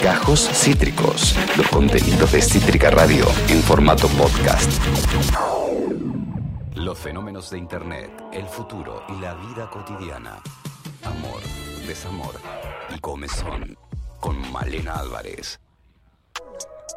Gajos 0.00 0.48
Cítricos, 0.52 1.34
los 1.56 1.66
contenidos 1.68 2.30
de 2.30 2.40
Cítrica 2.40 2.90
Radio 2.90 3.24
en 3.48 3.60
formato 3.62 4.06
podcast. 4.08 4.70
Los 6.76 6.98
fenómenos 6.98 7.50
de 7.50 7.58
Internet, 7.58 8.10
el 8.32 8.46
futuro 8.46 9.02
y 9.08 9.20
la 9.20 9.34
vida 9.34 9.68
cotidiana. 9.70 10.40
Amor, 11.02 11.40
desamor 11.86 12.34
y 12.94 13.00
comezón. 13.00 13.76
Con 14.20 14.38
Malena 14.52 14.94
Álvarez. 14.94 15.58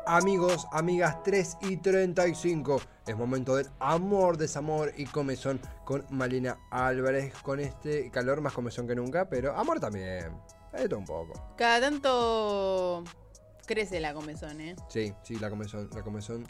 Amigos, 0.06 0.68
amigas, 0.72 1.24
3 1.24 1.58
y 1.62 1.78
35. 1.78 2.82
Es 3.08 3.18
momento 3.18 3.56
del 3.56 3.68
amor, 3.80 4.38
desamor 4.38 4.94
y 4.96 5.06
comezón 5.06 5.60
con 5.86 6.06
Malena 6.12 6.58
Álvarez. 6.70 7.34
Con 7.42 7.60
este 7.60 8.12
calor 8.12 8.42
más 8.42 8.54
comezón 8.54 8.88
que 8.88 8.96
nunca, 8.96 9.28
pero 9.28 9.58
amor 9.58 9.80
también. 9.80 10.32
Esto 10.78 10.98
un 10.98 11.06
poco. 11.06 11.54
Cada 11.58 11.82
tanto 11.82 13.04
crece 13.66 14.00
la 14.00 14.14
comezón, 14.14 14.62
¿eh? 14.62 14.76
Sí, 14.90 15.14
sí, 15.24 15.36
la 15.40 15.50
comezón, 15.50 15.90
la 15.94 16.04
comezón 16.04 16.46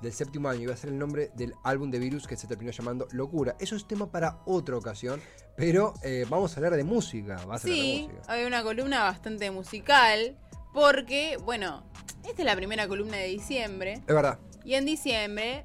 del 0.00 0.12
séptimo 0.12 0.48
año. 0.48 0.62
Iba 0.62 0.74
a 0.74 0.76
ser 0.76 0.90
el 0.90 0.98
nombre 0.98 1.30
del 1.34 1.54
álbum 1.64 1.90
de 1.90 1.98
Virus 1.98 2.26
que 2.26 2.36
se 2.36 2.46
terminó 2.46 2.70
llamando 2.70 3.08
Locura. 3.12 3.56
Eso 3.58 3.76
es 3.76 3.86
tema 3.86 4.10
para 4.10 4.38
otra 4.46 4.76
ocasión, 4.76 5.20
pero 5.56 5.94
eh, 6.02 6.24
vamos 6.28 6.52
a 6.52 6.56
hablar 6.56 6.74
de 6.76 6.84
música. 6.84 7.36
Va 7.46 7.56
a 7.56 7.58
ser 7.58 7.70
de 7.70 7.76
Sí, 7.76 8.08
música. 8.10 8.32
hay 8.32 8.44
una 8.44 8.62
columna 8.62 9.02
bastante 9.04 9.50
musical. 9.50 10.36
Porque, 10.72 11.38
bueno, 11.42 11.84
esta 12.22 12.42
es 12.42 12.44
la 12.44 12.54
primera 12.54 12.86
columna 12.86 13.16
de 13.16 13.28
diciembre. 13.28 13.94
Es 14.06 14.14
verdad. 14.14 14.38
Y 14.62 14.74
en 14.74 14.84
diciembre 14.84 15.64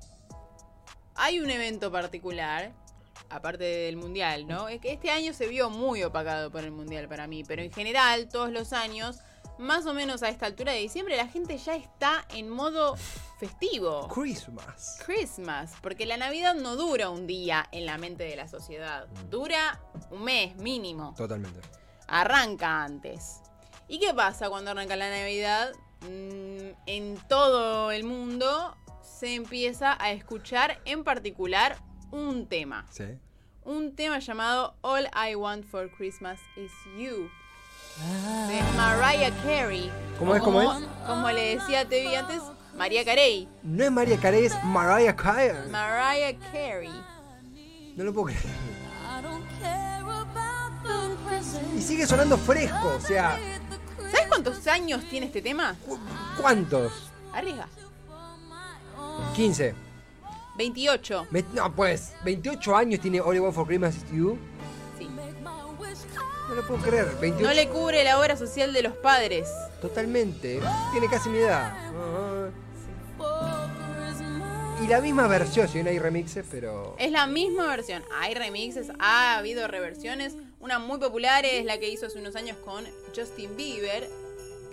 hay 1.15 1.41
un 1.41 1.49
evento 1.49 1.91
particular, 1.91 2.71
aparte 3.31 3.63
del 3.63 3.97
mundial, 3.97 4.47
¿no? 4.47 4.67
Es 4.67 4.79
que 4.81 4.91
este 4.91 5.09
año 5.09 5.33
se 5.33 5.47
vio 5.47 5.69
muy 5.69 6.03
opacado 6.03 6.51
por 6.51 6.63
el 6.63 6.71
mundial 6.71 7.07
para 7.07 7.27
mí, 7.27 7.43
pero 7.43 7.61
en 7.61 7.71
general, 7.71 8.27
todos 8.29 8.51
los 8.51 8.73
años, 8.73 9.19
más 9.57 9.85
o 9.85 9.93
menos 9.93 10.23
a 10.23 10.29
esta 10.29 10.45
altura 10.45 10.73
de 10.73 10.79
diciembre, 10.79 11.17
la 11.17 11.27
gente 11.27 11.57
ya 11.57 11.75
está 11.75 12.25
en 12.29 12.49
modo 12.49 12.95
festivo. 13.39 14.07
Christmas. 14.09 14.99
Christmas, 15.05 15.73
porque 15.81 16.05
la 16.05 16.17
Navidad 16.17 16.55
no 16.55 16.75
dura 16.75 17.09
un 17.09 17.25
día 17.25 17.67
en 17.71 17.85
la 17.85 17.97
mente 17.97 18.23
de 18.23 18.35
la 18.35 18.47
sociedad, 18.47 19.07
dura 19.29 19.79
un 20.09 20.23
mes 20.23 20.55
mínimo, 20.57 21.13
Totalmente. 21.15 21.59
arranca 22.07 22.83
antes. 22.83 23.41
¿Y 23.87 23.99
qué 23.99 24.13
pasa 24.13 24.49
cuando 24.49 24.71
arranca 24.71 24.95
la 24.95 25.09
Navidad? 25.09 25.73
Mm, 26.01 26.71
en 26.85 27.17
todo 27.27 27.91
el 27.91 28.03
mundo 28.03 28.75
se 29.03 29.35
empieza 29.35 29.97
a 30.03 30.11
escuchar 30.11 30.81
en 30.85 31.03
particular 31.03 31.77
un 32.11 32.45
tema, 32.47 32.85
Sí. 32.91 33.05
un 33.63 33.95
tema 33.95 34.19
llamado 34.19 34.75
All 34.81 35.07
I 35.29 35.35
Want 35.35 35.65
for 35.65 35.89
Christmas 35.91 36.39
is 36.55 36.71
You. 36.97 37.29
De 38.47 38.61
Mariah 38.77 39.31
Carey. 39.43 39.91
¿Cómo 40.17 40.35
es, 40.35 40.41
cómo 40.41 40.59
como, 40.63 40.73
es? 40.79 40.85
Como 41.05 41.29
le 41.31 41.57
decía 41.57 41.81
a 41.81 41.85
Tevi 41.85 42.15
antes, 42.15 42.41
María 42.77 43.03
Carey. 43.03 43.47
No 43.63 43.83
es 43.83 43.91
María 43.91 44.17
Carey, 44.17 44.45
es 44.45 44.63
Mariah 44.63 45.15
Carey. 45.15 45.69
Mariah 45.69 46.37
Carey. 46.51 46.89
No 47.97 48.03
lo 48.05 48.13
puedo 48.13 48.27
creer. 48.27 48.41
Y 51.77 51.81
sigue 51.81 52.07
sonando 52.07 52.37
fresco, 52.37 52.93
o 52.95 52.99
sea, 53.01 53.37
¿Sabes 54.11 54.27
cuántos 54.27 54.65
años 54.67 55.03
tiene 55.09 55.27
este 55.27 55.41
tema? 55.41 55.75
¿cu- 55.85 55.97
¿cuántos? 56.39 57.09
Arriesga. 57.33 57.67
15. 59.35 59.73
28. 60.61 61.27
Me- 61.31 61.43
no, 61.53 61.73
pues, 61.75 62.13
28 62.23 62.75
años 62.75 62.99
tiene 62.99 63.19
All 63.19 63.35
I 63.35 63.39
Want 63.39 63.55
for 63.55 63.65
Christmas 63.65 63.95
is 63.95 64.03
You. 64.11 64.37
Sí. 64.97 65.07
No 65.07 66.55
lo 66.55 66.67
puedo 66.67 66.81
creer, 66.83 67.07
28. 67.19 67.47
No 67.47 67.53
le 67.53 67.67
cubre 67.69 68.03
la 68.03 68.19
obra 68.19 68.35
social 68.37 68.73
de 68.73 68.83
los 68.83 68.93
padres. 68.97 69.47
Totalmente. 69.81 70.59
Tiene 70.91 71.07
casi 71.09 71.29
mi 71.29 71.39
edad. 71.39 71.73
Y 74.83 74.87
la 74.87 74.99
misma 75.01 75.27
versión, 75.27 75.67
si 75.67 75.75
bien 75.75 75.87
hay 75.87 75.97
remixes, 75.99 76.45
pero. 76.49 76.95
Es 76.99 77.11
la 77.11 77.25
misma 77.27 77.67
versión. 77.67 78.03
Hay 78.19 78.33
remixes, 78.33 78.87
ha 78.99 79.37
habido 79.37 79.67
reversiones. 79.67 80.35
Una 80.59 80.77
muy 80.79 80.99
popular 80.99 81.45
es 81.45 81.65
la 81.65 81.79
que 81.79 81.89
hizo 81.89 82.05
hace 82.07 82.19
unos 82.19 82.35
años 82.35 82.57
con 82.65 82.83
Justin 83.15 83.55
Bieber. 83.55 84.07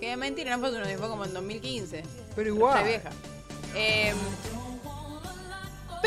Que 0.00 0.16
mentira, 0.16 0.50
no 0.52 0.58
fue 0.58 0.68
hace 0.68 0.76
unos 0.76 0.88
años, 0.88 1.00
fue 1.00 1.08
como 1.08 1.24
en 1.24 1.32
2015. 1.34 2.02
Pero 2.36 2.48
igual. 2.48 2.84
vieja. 2.84 3.10
Eh, 3.74 4.12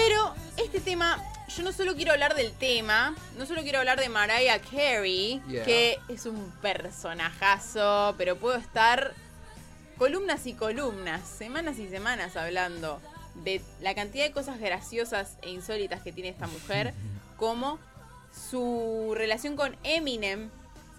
pero 0.08 0.34
este 0.58 0.80
tema, 0.80 1.18
yo 1.56 1.64
no 1.64 1.72
solo 1.72 1.96
quiero 1.96 2.12
hablar 2.12 2.36
del 2.36 2.52
tema, 2.54 3.16
no 3.38 3.46
solo 3.46 3.62
quiero 3.62 3.80
hablar 3.80 4.00
de 4.00 4.10
Mariah 4.10 4.60
Carey, 4.60 5.42
Yeah. 5.48 5.64
que 5.64 6.00
es 6.08 6.26
un 6.26 6.52
personajazo, 6.62 8.16
pero 8.18 8.38
puedo 8.38 8.58
estar 8.58 9.14
columnas 9.98 10.48
y 10.48 10.54
columnas, 10.54 11.28
semanas 11.28 11.78
y 11.78 11.88
semanas 11.90 12.36
hablando 12.36 13.00
de 13.44 13.62
la 13.82 13.94
cantidad 13.96 14.26
de 14.26 14.32
cosas 14.32 14.60
graciosas 14.60 15.38
e 15.42 15.50
insólitas 15.50 16.02
que 16.02 16.12
tiene 16.12 16.30
esta 16.30 16.48
mujer, 16.48 16.94
como 17.38 17.80
su 18.50 19.14
relación 19.16 19.56
con 19.56 19.76
Eminem 19.84 20.50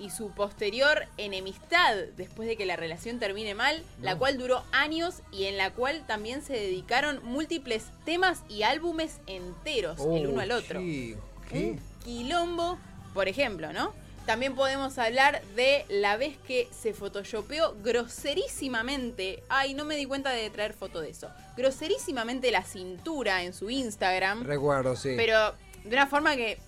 y 0.03 0.11
su 0.11 0.31
posterior 0.33 1.07
enemistad 1.17 1.95
después 2.17 2.49
de 2.49 2.57
que 2.57 2.67
la 2.67 2.77
relación 2.77 3.19
termine 3.19 3.55
mal, 3.55 3.83
la 4.01 4.17
cual 4.19 4.37
duró 4.37 4.63
años 4.73 5.23
y 5.31 5.45
en 5.45 5.57
la 5.57 5.71
cual 5.71 6.05
también 6.07 6.43
se 6.43 6.55
dedicaron 6.55 7.21
múltiples 7.25 7.85
temas 8.05 8.43
y 8.49 8.65
álbumes 8.65 9.21
enteros 9.27 10.01
el 10.01 10.27
uno 10.27 10.39
Oh, 10.39 10.41
al 10.41 10.51
otro. 10.53 10.81
sí. 10.81 11.17
¿Qué? 11.49 11.57
Un 11.73 11.81
quilombo, 12.05 12.79
por 13.15 13.29
ejemplo, 13.29 13.73
¿no? 13.73 13.93
También 14.27 14.55
podemos 14.55 14.99
hablar 14.99 15.43
de 15.57 15.85
la 15.89 16.17
vez 16.17 16.37
que 16.47 16.69
se 16.71 16.95
photoshopeó 16.95 17.75
groserísimamente. 17.83 19.43
Ay, 19.49 19.75
no 19.75 19.85
me 19.85 19.97
di 19.97 20.07
cuenta 20.07 20.31
de 20.31 20.49
traer 20.51 20.73
foto 20.75 21.01
de 21.01 21.11
eso. 21.11 21.29
Groserísimamente 21.57 22.51
la 22.51 22.63
cintura 22.63 23.43
en 23.43 23.53
su 23.53 23.69
Instagram. 23.71 24.45
Recuerdo, 24.45 24.97
sí. 24.97 25.15
Pero 25.17 25.55
de 25.85 25.89
una 25.97 26.07
forma 26.07 26.37
que. 26.37 26.59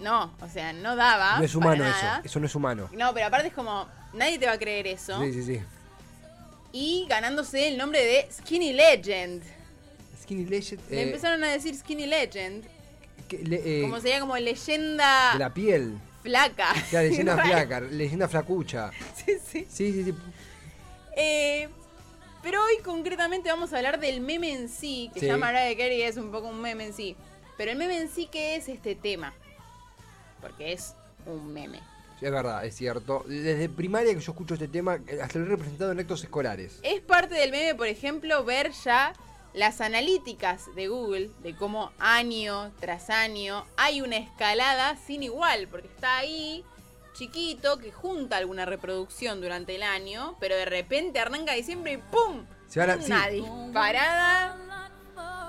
No, 0.00 0.32
o 0.40 0.48
sea, 0.48 0.72
no 0.72 0.96
daba. 0.96 1.38
no 1.38 1.44
es 1.44 1.54
humano 1.54 1.84
eso. 1.86 2.06
Eso 2.24 2.40
no 2.40 2.46
es 2.46 2.54
humano. 2.54 2.88
No, 2.92 3.14
pero 3.14 3.26
aparte 3.26 3.48
es 3.48 3.54
como. 3.54 3.86
Nadie 4.12 4.38
te 4.38 4.46
va 4.46 4.52
a 4.52 4.58
creer 4.58 4.86
eso. 4.86 5.20
Sí, 5.22 5.32
sí, 5.32 5.42
sí. 5.44 5.60
Y 6.72 7.06
ganándose 7.08 7.68
el 7.68 7.78
nombre 7.78 8.04
de 8.04 8.28
Skinny 8.32 8.72
Legend. 8.72 9.42
Skinny 10.22 10.44
Legend. 10.46 10.80
Le 10.90 10.98
eh, 10.98 11.02
empezaron 11.04 11.42
a 11.44 11.48
decir 11.50 11.74
Skinny 11.76 12.06
Legend. 12.06 12.64
que 13.28 13.38
le- 13.38 13.78
eh, 13.80 13.82
como 13.82 14.00
sería 14.00 14.20
como 14.20 14.36
leyenda 14.36 15.32
de 15.34 15.38
la 15.38 15.54
piel. 15.54 15.98
flaca. 16.22 16.74
La 16.92 17.02
leyenda 17.02 17.36
flaca, 17.44 17.80
leyenda 17.80 18.28
flacucha. 18.28 18.90
Sí, 19.24 19.32
sí. 19.44 19.66
Sí, 19.70 19.92
sí, 19.92 20.04
sí. 20.04 20.14
Eh, 21.16 21.68
pero 22.42 22.62
hoy 22.62 22.82
concretamente 22.84 23.48
vamos 23.48 23.72
a 23.72 23.76
hablar 23.78 23.98
del 24.00 24.20
meme 24.20 24.52
en 24.52 24.68
sí, 24.68 25.10
que 25.14 25.20
Sí. 25.20 25.26
ya 25.26 25.36
Mariah 25.36 25.76
Carey 25.76 26.02
es 26.02 26.16
un 26.16 26.30
poco 26.32 26.48
un 26.48 26.60
meme 26.60 26.86
en 26.86 26.92
sí. 26.92 27.16
Pero 27.56 27.70
el 27.70 27.78
meme 27.78 27.96
en 27.98 28.08
sí, 28.10 28.28
¿qué 28.30 28.56
es 28.56 28.68
este 28.68 28.94
tema? 28.96 29.32
Porque 30.44 30.72
es 30.72 30.94
un 31.26 31.52
meme. 31.52 31.80
Es 32.20 32.30
verdad, 32.30 32.64
es 32.64 32.74
cierto. 32.76 33.24
Desde 33.26 33.68
primaria 33.68 34.14
que 34.14 34.20
yo 34.20 34.32
escucho 34.32 34.54
este 34.54 34.68
tema, 34.68 34.98
eh, 35.06 35.20
hasta 35.22 35.38
lo 35.38 35.46
he 35.46 35.48
representado 35.48 35.92
en 35.92 36.00
actos 36.00 36.22
escolares. 36.22 36.78
Es 36.82 37.00
parte 37.00 37.34
del 37.34 37.50
meme, 37.50 37.74
por 37.74 37.86
ejemplo, 37.88 38.44
ver 38.44 38.70
ya 38.84 39.12
las 39.52 39.80
analíticas 39.80 40.66
de 40.74 40.88
Google, 40.88 41.30
de 41.42 41.54
cómo 41.56 41.92
año 41.98 42.72
tras 42.80 43.10
año 43.10 43.64
hay 43.76 44.00
una 44.02 44.16
escalada 44.16 44.96
sin 45.06 45.22
igual, 45.22 45.68
porque 45.70 45.88
está 45.88 46.18
ahí 46.18 46.64
chiquito 47.14 47.78
que 47.78 47.92
junta 47.92 48.36
alguna 48.38 48.64
reproducción 48.64 49.40
durante 49.40 49.74
el 49.76 49.82
año, 49.82 50.36
pero 50.40 50.56
de 50.56 50.64
repente 50.64 51.20
arranca 51.20 51.52
diciembre 51.54 51.92
y 51.92 51.96
¡pum! 51.98 52.44
Se 52.68 52.80
van 52.80 52.90
a- 52.90 52.96
sí. 53.00 53.04
Una 53.06 53.28
disparada. 53.28 54.60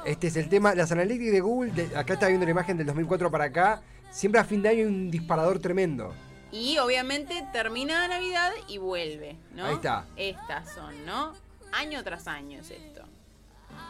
Este 0.05 0.27
es 0.27 0.35
el 0.35 0.49
tema, 0.49 0.75
las 0.75 0.91
analytics 0.91 1.31
de 1.31 1.41
Google, 1.41 1.71
de- 1.71 1.97
acá 1.97 2.13
está 2.13 2.27
viendo 2.27 2.45
la 2.45 2.51
imagen 2.51 2.77
del 2.77 2.85
2004 2.85 3.31
para 3.31 3.45
acá, 3.45 3.81
siempre 4.15 4.39
a 4.41 4.45
fin 4.45 4.61
de 4.61 4.69
año 4.69 4.79
hay 4.79 4.85
un 4.85 5.11
disparador 5.11 5.59
tremendo. 5.59 6.13
Y 6.51 6.77
obviamente 6.77 7.45
termina 7.51 8.07
Navidad 8.07 8.51
y 8.67 8.77
vuelve, 8.77 9.35
¿no? 9.53 9.65
Ahí 9.65 9.75
está. 9.75 10.05
Estas 10.15 10.69
son, 10.73 11.05
¿no? 11.05 11.33
Año 11.73 12.01
tras 12.03 12.27
año 12.27 12.59
es 12.61 12.71
esto. 12.71 13.01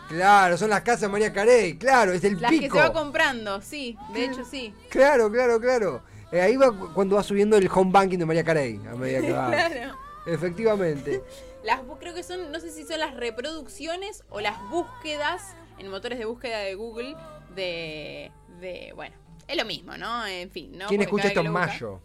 Claro, 0.10 0.58
son 0.58 0.70
las 0.70 0.82
casas 0.82 1.02
de 1.02 1.08
María 1.10 1.32
Carey, 1.34 1.78
claro, 1.78 2.12
es 2.12 2.24
el 2.24 2.40
Las 2.42 2.52
que 2.52 2.60
pico. 2.60 2.78
se 2.78 2.82
va 2.84 2.94
comprando, 2.94 3.62
sí, 3.62 3.98
de 4.14 4.26
hecho 4.26 4.44
sí. 4.46 4.74
Claro, 4.90 5.32
claro, 5.32 5.60
claro. 5.60 6.02
Eh, 6.32 6.42
ahí 6.42 6.56
va 6.58 6.72
cu- 6.72 6.92
cuando 6.94 7.16
va 7.18 7.24
subiendo 7.24 7.56
el 7.58 7.70
home 7.72 7.92
banking 7.92 8.18
de 8.18 8.26
María 8.26 8.44
Carey, 8.44 8.80
a 8.92 8.96
medida 8.96 9.22
que 9.22 9.32
va. 9.34 9.48
Claro. 9.52 9.96
Efectivamente. 10.26 11.22
Las 11.64 11.82
creo 12.00 12.14
que 12.14 12.22
son, 12.24 12.52
no 12.52 12.60
sé 12.60 12.70
si 12.72 12.84
son 12.84 13.00
las 13.00 13.16
reproducciones 13.16 14.24
o 14.30 14.40
las 14.40 14.60
búsquedas 14.70 15.56
en 15.80 15.90
motores 15.90 16.20
de 16.20 16.26
búsqueda 16.26 16.60
de 16.60 16.76
Google 16.76 17.16
de, 17.56 18.32
de 18.60 18.94
bueno, 18.96 19.16
es 19.48 19.58
lo 19.58 19.66
mismo, 19.66 19.98
¿no? 19.98 20.26
En 20.28 20.50
fin, 20.50 20.78
¿no? 20.78 20.88
¿Quién 20.88 21.02
escucha 21.02 21.28
esto 21.28 21.42
en 21.42 21.52
mayo? 21.52 22.02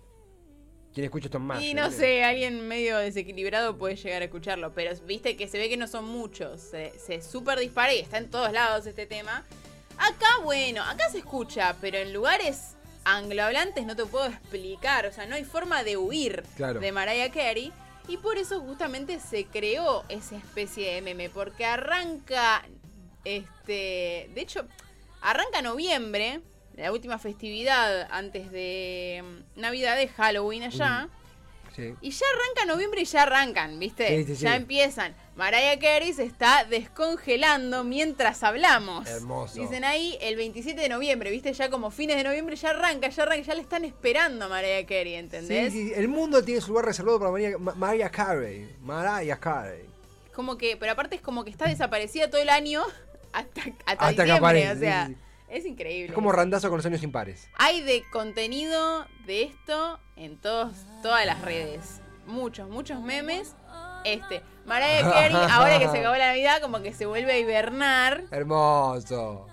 ¿Quién 0.93 1.05
escucha 1.05 1.27
esto 1.27 1.39
en 1.39 1.45
mayo? 1.45 1.61
Y 1.67 1.75
no 1.75 1.83
Vale. 1.83 1.95
sé, 1.97 2.25
alguien 2.25 2.67
medio 2.67 2.99
desequilibrado 2.99 3.79
puede 3.79 3.97
llegar 3.97 4.23
a 4.23 4.25
escucharlo, 4.25 4.73
pero 4.75 4.91
viste 5.07 5.37
que 5.37 5.47
se 5.49 5.59
ve 5.59 5.69
que 5.69 5.77
no 5.77 5.87
son 5.87 6.05
muchos, 6.05 6.61
se, 6.61 6.93
se 6.99 7.23
súper 7.23 7.59
dispara 7.61 7.95
y 7.95 8.01
está 8.01 8.19
en 8.19 8.29
todos 8.31 8.53
lados 8.53 8.87
este 8.87 9.07
tema. 9.07 9.45
Acá, 9.99 10.27
bueno, 10.43 10.83
acá 10.83 11.09
se 11.11 11.19
escucha, 11.19 11.77
pero 11.81 11.99
en 11.99 12.13
lugares 12.13 12.77
anglohablantes 13.05 13.87
no 13.87 13.95
te 13.97 14.05
puedo 14.05 14.27
explicar, 14.27 15.07
o 15.07 15.13
sea, 15.13 15.27
no 15.27 15.35
hay 15.37 15.45
forma 15.45 15.85
de 15.85 15.97
huir 15.97 16.43
Claro. 16.57 16.81
de 16.81 16.91
Mariah 16.93 17.31
Carey. 17.31 17.73
Y 18.09 18.17
por 18.17 18.39
eso 18.39 18.61
justamente 18.61 19.21
se 19.21 19.45
creó 19.45 20.05
esa 20.09 20.37
especie 20.37 20.95
de 20.95 21.03
meme, 21.03 21.31
porque 21.31 21.65
arranca, 21.65 22.65
este, 23.25 24.31
de 24.35 24.41
hecho, 24.41 24.67
arranca 25.21 25.63
noviembre, 25.63 26.41
la 26.81 26.93
última 26.93 27.19
festividad 27.19 28.09
antes 28.11 28.51
de 28.51 29.23
mm, 29.57 29.61
Navidad 29.61 29.97
de 29.97 30.09
Halloween 30.09 30.65
allá. 30.65 31.09
Sí. 31.77 31.95
Y 32.01 32.11
ya 32.11 32.27
arranca 32.35 32.67
noviembre 32.73 33.03
y 33.03 33.05
ya 33.05 33.23
arrancan, 33.23 33.79
¿viste? 33.79 34.09
Sí, 34.09 34.25
sí, 34.25 34.37
sí. 34.37 34.43
Ya 34.43 34.57
empiezan. 34.57 35.15
Mariah 35.37 35.79
Carey 35.79 36.13
se 36.13 36.25
está 36.25 36.65
descongelando 36.65 37.85
mientras 37.85 38.43
hablamos. 38.43 39.09
Hermoso. 39.09 39.61
Dicen 39.61 39.85
ahí 39.85 40.19
el 40.21 40.35
27 40.37 40.81
de 40.81 40.89
noviembre, 40.89 41.31
¿viste? 41.31 41.53
Ya 41.53 41.71
como 41.71 41.91
fines 41.93 42.17
de 42.17 42.25
noviembre 42.25 42.57
ya 42.57 42.71
arranca, 42.71 43.09
ya 43.09 43.23
arranca, 43.23 43.43
ya 43.47 43.55
le 43.55 43.61
están 43.63 43.85
esperando 43.85 44.47
a 44.47 44.49
Mariah 44.49 44.85
Carey, 44.85 45.15
¿entendés? 45.15 45.73
sí, 45.73 45.93
el 45.95 46.09
mundo 46.09 46.43
tiene 46.45 46.61
su 46.61 46.69
lugar 46.69 46.87
reservado 46.87 47.19
para 47.21 47.31
María, 47.31 47.57
Ma- 47.57 47.75
Mariah 47.75 48.11
Carey. 48.11 48.69
Mariah 48.81 49.39
Carey. 49.39 49.85
Como 50.35 50.59
que, 50.59 50.77
pero 50.77 50.93
aparte 50.93 51.17
es 51.17 51.23
como 51.23 51.45
que 51.45 51.51
está 51.51 51.67
desaparecida 51.69 52.29
todo 52.29 52.43
el 52.43 52.49
año 52.51 52.83
hasta, 53.33 53.61
hasta, 53.61 53.93
Hasta 53.93 54.07
que 54.09 54.33
diciembre, 54.33 54.37
aparece, 54.37 54.73
o 54.73 54.79
sea, 54.79 55.07
sí, 55.07 55.13
sí. 55.15 55.19
Es 55.51 55.67
increíble. 55.67 56.09
Es 56.09 56.15
como 56.15 56.33
randazo 56.33 56.69
con 56.69 56.79
los 56.79 56.87
años 56.87 57.03
impares. 57.03 57.49
Hay 57.55 57.83
de 57.83 58.05
contenido 58.13 59.07
de 59.27 59.43
esto 59.43 59.99
en 60.17 60.39
todos, 60.39 60.75
todas 61.03 61.27
las 61.27 61.43
redes. 61.43 62.01
Muchos, 62.27 62.69
muchos 62.69 63.01
memes. 63.01 63.55
Este, 64.05 64.43
Mariah 64.65 65.03
Carey, 65.13 65.37
ahora 65.51 65.79
que 65.79 65.89
se 65.89 65.99
acabó 65.99 66.17
la 66.17 66.29
Navidad, 66.29 66.61
como 66.61 66.81
que 66.81 66.93
se 66.93 67.07
vuelve 67.07 67.33
a 67.33 67.39
hibernar. 67.39 68.25
Hermoso. 68.31 69.47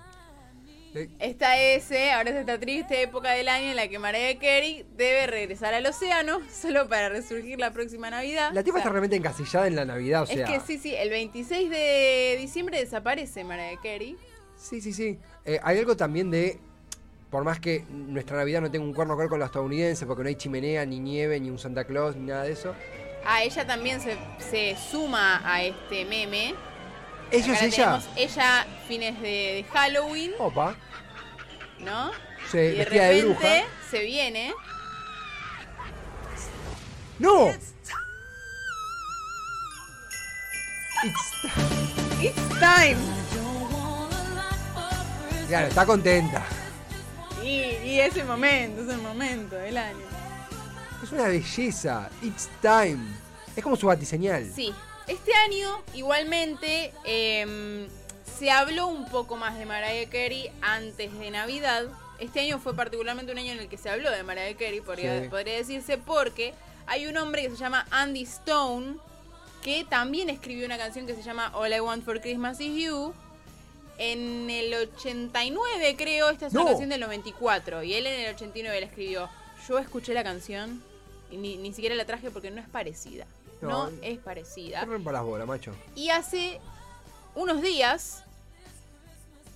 Esta 1.18 1.60
es, 1.60 1.90
eh, 1.90 2.12
ahora 2.12 2.30
es 2.30 2.36
esta 2.36 2.58
triste 2.58 3.02
época 3.02 3.32
del 3.32 3.48
año 3.48 3.66
en 3.66 3.76
la 3.76 3.88
que 3.88 3.98
Mariah 3.98 4.38
Carey 4.38 4.86
debe 4.96 5.26
regresar 5.26 5.74
al 5.74 5.84
océano 5.86 6.40
solo 6.50 6.88
para 6.88 7.08
resurgir 7.08 7.58
la 7.58 7.72
próxima 7.72 8.10
Navidad. 8.10 8.52
La 8.52 8.62
tipa 8.62 8.76
O 8.76 8.78
sea, 8.78 8.80
está 8.80 8.90
realmente 8.90 9.16
encasillada 9.16 9.66
en 9.66 9.76
la 9.76 9.84
Navidad, 9.84 10.22
o 10.22 10.26
sea. 10.26 10.46
Es 10.46 10.50
que 10.50 10.60
sí, 10.66 10.78
sí, 10.78 10.94
el 10.94 11.10
26 11.10 11.70
de 11.70 12.36
diciembre 12.38 12.78
desaparece 12.78 13.44
Mariah 13.44 13.78
Carey. 13.82 14.16
Sí, 14.56 14.80
sí, 14.80 14.92
sí. 14.92 15.18
Eh, 15.48 15.58
hay 15.62 15.78
algo 15.78 15.96
también 15.96 16.30
de. 16.30 16.60
Por 17.30 17.42
más 17.42 17.58
que 17.58 17.84
nuestra 17.88 18.36
Navidad 18.36 18.60
no 18.60 18.70
tenga 18.70 18.84
un 18.84 18.92
cuerno 18.92 19.16
ver 19.16 19.28
con 19.30 19.38
los 19.38 19.46
estadounidenses, 19.46 20.06
porque 20.06 20.22
no 20.22 20.28
hay 20.28 20.34
chimenea, 20.34 20.84
ni 20.84 20.98
nieve, 21.00 21.40
ni 21.40 21.48
un 21.48 21.58
Santa 21.58 21.84
Claus, 21.84 22.16
ni 22.16 22.26
nada 22.26 22.42
de 22.42 22.52
eso. 22.52 22.74
Ah, 23.24 23.42
ella 23.42 23.66
también 23.66 24.00
se, 24.00 24.18
se 24.38 24.76
suma 24.90 25.40
a 25.44 25.62
este 25.62 26.04
meme. 26.04 26.54
¿Eso 27.30 27.52
es 27.52 27.58
Acá 27.58 27.66
ella? 27.66 28.00
ella 28.16 28.66
fines 28.86 29.20
de, 29.20 29.28
de 29.28 29.64
Halloween, 29.72 30.32
Opa. 30.38 30.74
¿no? 31.80 32.10
Sí, 32.50 32.58
y 32.58 32.60
de 32.76 32.84
repente 32.84 33.24
bruja. 33.24 33.48
se 33.90 34.02
viene. 34.04 34.52
¡No! 37.18 37.48
It's 42.20 42.48
time. 42.58 43.27
Claro, 45.48 45.68
está 45.68 45.86
contenta. 45.86 46.44
Y, 47.42 47.48
y 47.84 48.00
es 48.00 48.16
el 48.16 48.26
momento, 48.26 48.82
es 48.82 48.88
el 48.88 48.98
momento 49.00 49.56
del 49.56 49.76
año. 49.76 50.04
Es 51.02 51.10
una 51.12 51.28
belleza. 51.28 52.10
It's 52.22 52.48
time. 52.60 52.98
Es 53.56 53.62
como 53.62 53.76
su 53.76 53.86
batiseñal. 53.86 54.50
Sí, 54.54 54.72
este 55.06 55.32
año 55.34 55.82
igualmente 55.94 56.92
em, 57.04 57.86
se 58.38 58.50
habló 58.50 58.88
un 58.88 59.08
poco 59.08 59.36
más 59.36 59.56
de 59.58 59.64
Mariah 59.66 60.06
Carey 60.10 60.50
antes 60.60 61.18
de 61.18 61.30
Navidad. 61.30 61.84
Este 62.18 62.40
año 62.40 62.58
fue 62.58 62.74
particularmente 62.74 63.32
un 63.32 63.38
año 63.38 63.52
en 63.52 63.60
el 63.60 63.68
que 63.68 63.78
se 63.78 63.88
habló 63.88 64.10
de 64.10 64.22
Mariah 64.24 64.54
Carey, 64.56 64.80
podría, 64.80 65.22
Sí. 65.22 65.28
podría 65.28 65.54
decirse, 65.56 65.96
porque 65.98 66.52
hay 66.86 67.06
un 67.06 67.16
hombre 67.16 67.42
que 67.42 67.50
se 67.50 67.56
llama 67.56 67.86
Andy 67.90 68.22
Stone, 68.24 68.96
que 69.62 69.84
también 69.88 70.28
escribió 70.28 70.66
una 70.66 70.76
canción 70.78 71.06
que 71.06 71.14
se 71.14 71.22
llama 71.22 71.52
All 71.54 71.72
I 71.72 71.80
Want 71.80 72.04
for 72.04 72.20
Christmas 72.20 72.60
Is 72.60 72.76
You. 72.84 73.14
En 73.98 74.48
el 74.48 74.72
89, 74.74 75.96
creo, 75.98 76.30
esta 76.30 76.46
es 76.46 76.52
una 76.52 76.62
No. 76.62 76.68
canción 76.68 76.88
del 76.88 77.00
94, 77.00 77.82
y 77.82 77.94
él 77.94 78.06
en 78.06 78.20
el 78.26 78.34
89 78.34 78.80
la 78.80 78.86
escribió. 78.86 79.28
Yo 79.68 79.78
escuché 79.78 80.14
la 80.14 80.22
canción 80.22 80.82
y 81.30 81.36
ni, 81.36 81.56
ni 81.56 81.72
siquiera 81.72 81.94
la 81.96 82.04
traje 82.06 82.30
porque 82.30 82.50
no 82.50 82.60
es 82.60 82.68
parecida. 82.68 83.26
No, 83.60 83.90
No. 83.90 83.92
es 84.02 84.18
parecida. 84.18 84.84
No 84.86 84.92
rompa 84.92 85.12
las 85.12 85.24
bolas, 85.24 85.46
macho. 85.48 85.74
Y 85.96 86.10
hace 86.10 86.60
unos 87.34 87.60
días 87.60 88.22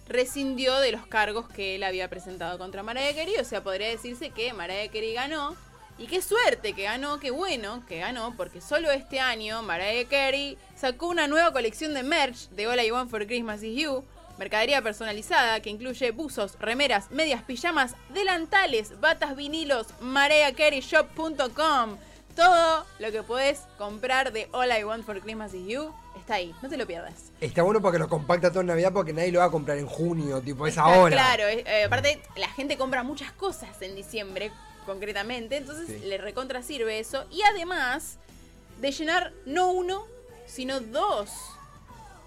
rescindió 0.09 0.79
de 0.81 0.93
los 0.93 1.07
cargos 1.07 1.49
que 1.49 1.77
él 1.77 1.85
había 1.85 2.09
presentado 2.09 2.59
contra 2.59 2.83
Mariah 2.83 3.15
Carey. 3.15 3.37
O 3.37 3.45
sea, 3.45 3.63
podría 3.63 3.89
decirse 3.89 4.31
que 4.31 4.53
Mariah 4.53 4.89
Carey 4.89 5.15
ganó. 5.15 5.57
Y 5.99 6.07
qué 6.07 6.21
suerte 6.23 6.73
que 6.73 6.83
ganó, 6.85 7.21
qué 7.21 7.31
bueno 7.31 7.85
que 7.87 7.99
ganó, 7.99 8.35
porque 8.37 8.61
solo 8.61 8.91
este 8.91 9.21
año 9.21 9.63
Mariah 9.63 10.09
Carey 10.09 10.59
sacó 10.75 11.07
una 11.09 11.29
nueva 11.29 11.53
colección 11.53 11.95
de 11.95 12.03
merch 12.03 12.49
de 12.51 12.67
All 12.67 12.81
I 12.81 12.91
Want 12.91 13.11
for 13.11 13.25
Christmas 13.27 13.63
Is 13.63 13.79
You. 13.81 14.03
Mercadería 14.39 14.83
personalizada 14.83 15.61
que 15.61 15.71
incluye 15.71 16.11
buzos, 16.11 16.57
remeras, 16.59 17.11
medias, 17.11 17.43
pijamas, 17.43 17.95
delantales, 18.13 18.99
batas, 19.01 19.37
vinilos, 19.37 19.89
mariahcareyshop.com. 20.01 21.97
Todo 22.35 22.87
lo 22.99 23.13
que 23.13 23.23
puedes 23.23 23.61
comprar 23.77 24.33
de 24.33 24.49
All 24.53 24.71
I 24.77 24.85
Want 24.85 25.05
for 25.05 25.21
Christmas 25.21 25.53
Is 25.53 25.67
You 25.69 25.93
está 26.17 26.35
ahí, 26.37 26.55
no 26.63 26.69
te 26.69 26.77
lo 26.79 26.87
pierdas. 26.87 27.31
Está 27.41 27.63
bueno 27.63 27.83
porque 27.83 27.99
lo 27.99 28.09
compacta 28.09 28.51
todo 28.51 28.61
en 28.63 28.69
Navidad 28.69 28.93
porque 28.93 29.13
nadie 29.13 29.33
lo 29.33 29.41
va 29.41 29.47
a 29.47 29.51
comprar 29.51 29.77
en 29.77 29.87
junio, 29.87 30.41
tipo, 30.41 30.67
es 30.67 30.79
ahora. 30.79 31.15
Claro, 31.15 31.45
eh, 31.49 31.85
aparte 31.85 32.23
la 32.37 32.49
gente 32.49 32.79
compra 32.79 33.03
muchas 33.03 33.33
cosas 33.33 33.83
en 33.83 33.95
diciembre, 33.97 34.51
concretamente, 34.87 35.57
entonces 35.59 35.89
Sí. 35.89 36.07
le 36.09 36.17
recontra 36.19 36.63
sirve 36.63 36.99
eso. 37.01 37.25
Y 37.31 37.43
además 37.43 38.19
de 38.81 38.93
llenar 38.93 39.33
no 39.45 39.71
uno, 39.73 40.07
sino 40.47 40.81
dos 40.81 41.31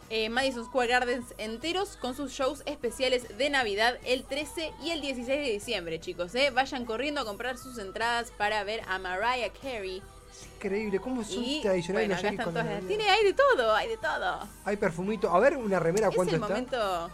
eh, 0.10 0.30
Madison 0.30 0.66
Square 0.66 0.88
Gardens 0.90 1.26
enteros 1.38 1.98
con 1.98 2.16
sus 2.16 2.32
shows 2.32 2.62
especiales 2.66 3.38
de 3.38 3.50
Navidad 3.50 3.98
el 4.06 4.24
13 4.24 4.72
y 4.84 4.92
el 4.92 5.02
16 5.02 5.28
de 5.28 5.52
diciembre, 5.52 6.00
chicos. 6.00 6.34
¿eh? 6.36 6.52
Vayan 6.52 6.86
corriendo 6.86 7.22
a 7.22 7.26
comprar 7.26 7.58
sus 7.58 7.78
entradas 7.78 8.32
para 8.38 8.64
ver 8.64 8.82
a 8.88 9.00
Mariah 9.00 9.52
Carey. 9.62 10.02
Es 10.32 10.48
increíble, 10.58 11.00
cómo 11.00 11.24
son 11.24 11.44
Y 11.44 11.62
tradicionales 11.62 12.08
bueno, 12.10 12.20
acá 12.20 12.30
están 12.30 12.46
todas 12.54 12.66
las... 12.66 12.84
Tiene, 12.88 13.10
hay 13.10 13.24
de 13.24 13.34
todo, 13.34 13.74
hay 13.74 13.88
de 13.90 13.98
todo. 13.98 14.48
Hay 14.66 14.78
perfumito. 14.78 15.30
A 15.30 15.40
ver, 15.40 15.56
una 15.58 15.80
remera, 15.80 16.10
Es 16.10 16.16
¿cuánto 16.16 16.36
el 16.36 16.42
está? 16.42 16.54
momento... 16.54 17.12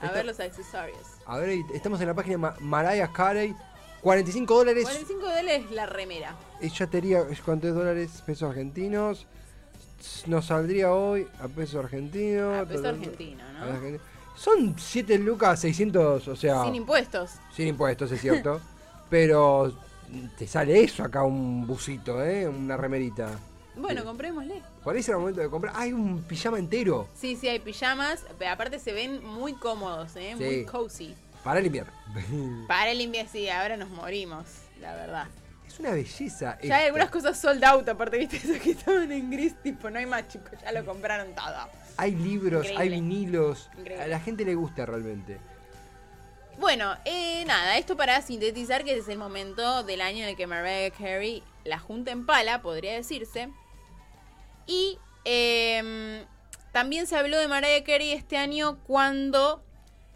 A 0.00 0.12
ver 0.12 0.24
los 0.24 0.38
accesorios. 0.38 0.98
A 1.26 1.38
ver, 1.38 1.58
estamos 1.74 2.00
en 2.00 2.06
la 2.06 2.14
página 2.14 2.38
Ma- 2.38 2.56
Mariah 2.60 3.12
Carey. 3.12 3.54
45 4.00 4.54
dólares. 4.54 4.84
45 4.84 5.20
dólares 5.26 5.70
la 5.72 5.86
remera. 5.86 6.36
Ella 6.60 6.86
tenía, 6.86 7.24
¿cuántos 7.44 7.74
dólares? 7.74 8.22
Pesos 8.24 8.48
argentinos. 8.48 9.26
Nos 10.26 10.46
saldría 10.46 10.92
hoy 10.92 11.26
a 11.40 11.48
peso 11.48 11.80
argentino. 11.80 12.54
A 12.54 12.64
peso 12.64 12.88
argentino, 12.88 13.42
¿no? 13.52 13.98
Son 14.36 14.74
7 14.78 15.18
lucas 15.18 15.60
600, 15.60 16.28
o 16.28 16.36
sea, 16.36 16.64
Sin 16.64 16.76
impuestos. 16.76 17.32
sin 17.52 17.66
impuestos, 17.68 18.12
es 18.12 18.20
cierto. 18.20 18.60
pero 19.10 19.72
te 20.38 20.46
sale 20.46 20.82
eso 20.84 21.02
acá, 21.02 21.24
un 21.24 21.66
busito, 21.66 22.22
¿eh? 22.24 22.46
Una 22.46 22.76
remerita. 22.76 23.30
Bueno, 23.76 24.04
comprémosle. 24.04 24.62
Ahí 24.84 25.02
será 25.02 25.16
el 25.16 25.20
momento 25.20 25.40
de 25.40 25.48
comprar. 25.50 25.72
Hay 25.76 25.92
un 25.92 26.22
pijama 26.22 26.58
entero 26.58 27.06
Sí, 27.14 27.36
sí, 27.36 27.48
hay 27.48 27.58
pijamas. 27.58 28.24
pero 28.38 28.52
aparte 28.52 28.78
se 28.78 28.92
ven 28.92 29.24
muy 29.24 29.52
cómodos, 29.54 30.16
¿eh? 30.16 30.34
Sí. 30.38 30.44
Muy 30.44 30.64
cozy. 30.64 31.14
para 31.44 31.60
el 31.60 31.66
invierno. 31.66 31.92
Para 32.66 32.90
el 32.90 33.00
invierno, 33.00 33.30
sí, 33.30 33.48
ahora 33.48 33.76
nos 33.76 33.90
morimos, 33.90 34.46
la 34.80 34.94
verdad. 34.94 35.26
Es 35.78 35.80
una 35.80 35.90
belleza. 35.92 36.58
Ya 36.62 36.76
hay 36.76 36.86
algunas 36.86 37.10
cosas 37.10 37.38
sold 37.38 37.64
out, 37.64 37.88
aparte, 37.88 38.18
viste, 38.18 38.36
esos 38.42 38.58
que 38.58 38.72
estaban 38.72 39.10
en 39.12 39.30
gris, 39.30 39.54
tipo, 39.62 39.88
no 39.90 39.98
hay 39.98 40.06
más, 40.06 40.28
chicos, 40.28 40.52
ya 40.62 40.72
lo 40.72 40.84
compraron 40.84 41.34
todo. 41.34 41.68
Hay 41.96 42.12
libros, 42.12 42.66
hay 42.76 42.88
vinilos. 42.88 43.68
Increíble. 43.78 44.04
A 44.04 44.08
la 44.08 44.20
gente 44.20 44.44
le 44.44 44.54
gusta 44.54 44.86
realmente. 44.86 45.38
Bueno, 46.58 46.96
eh, 47.04 47.44
nada, 47.44 47.78
esto 47.78 47.96
para 47.96 48.20
sintetizar 48.20 48.84
que 48.84 48.96
es 48.96 49.08
el 49.08 49.18
momento 49.18 49.84
del 49.84 50.00
año 50.00 50.24
en 50.24 50.30
el 50.30 50.36
que 50.36 50.46
Mariah 50.46 50.90
Carey 50.90 51.42
la 51.64 51.78
junta 51.78 52.10
en 52.10 52.26
pala, 52.26 52.62
podría 52.62 52.94
decirse. 52.94 53.48
Y 54.66 54.98
em, 55.24 56.24
también 56.72 57.06
se 57.06 57.16
habló 57.16 57.38
de 57.38 57.46
Mariah 57.46 57.84
Carey 57.84 58.12
este 58.12 58.36
año 58.36 58.78
cuando 58.86 59.62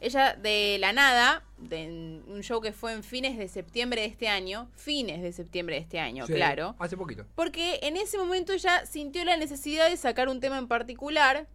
ella 0.00 0.35
de 0.35 0.78
la 0.81 0.92
nada, 0.92 1.45
de 1.69 2.23
un 2.26 2.40
show 2.42 2.61
que 2.61 2.73
fue 2.73 2.92
en 2.92 3.02
fines 3.02 3.38
de 3.38 3.49
septiembre 3.49 4.02
de 4.02 4.07
este 4.09 4.28
año, 4.28 4.69
fines 4.75 5.23
de 5.23 5.33
septiembre 5.33 5.76
de 5.76 5.83
este 5.83 5.99
año, 6.00 6.26
Sí, 6.26 6.35
claro. 6.35 6.75
Hace 6.78 6.97
poquito. 6.97 7.25
Porque 7.35 7.78
en 7.83 7.97
ese 7.97 8.19
momento 8.19 8.52
ella 8.52 8.85
sintió 8.87 9.25
la 9.25 9.37
necesidad 9.37 9.88
de 9.88 9.97
sacar 9.97 10.28
un 10.28 10.40
tema 10.40 10.59
en 10.59 10.69
particular, 10.69 11.47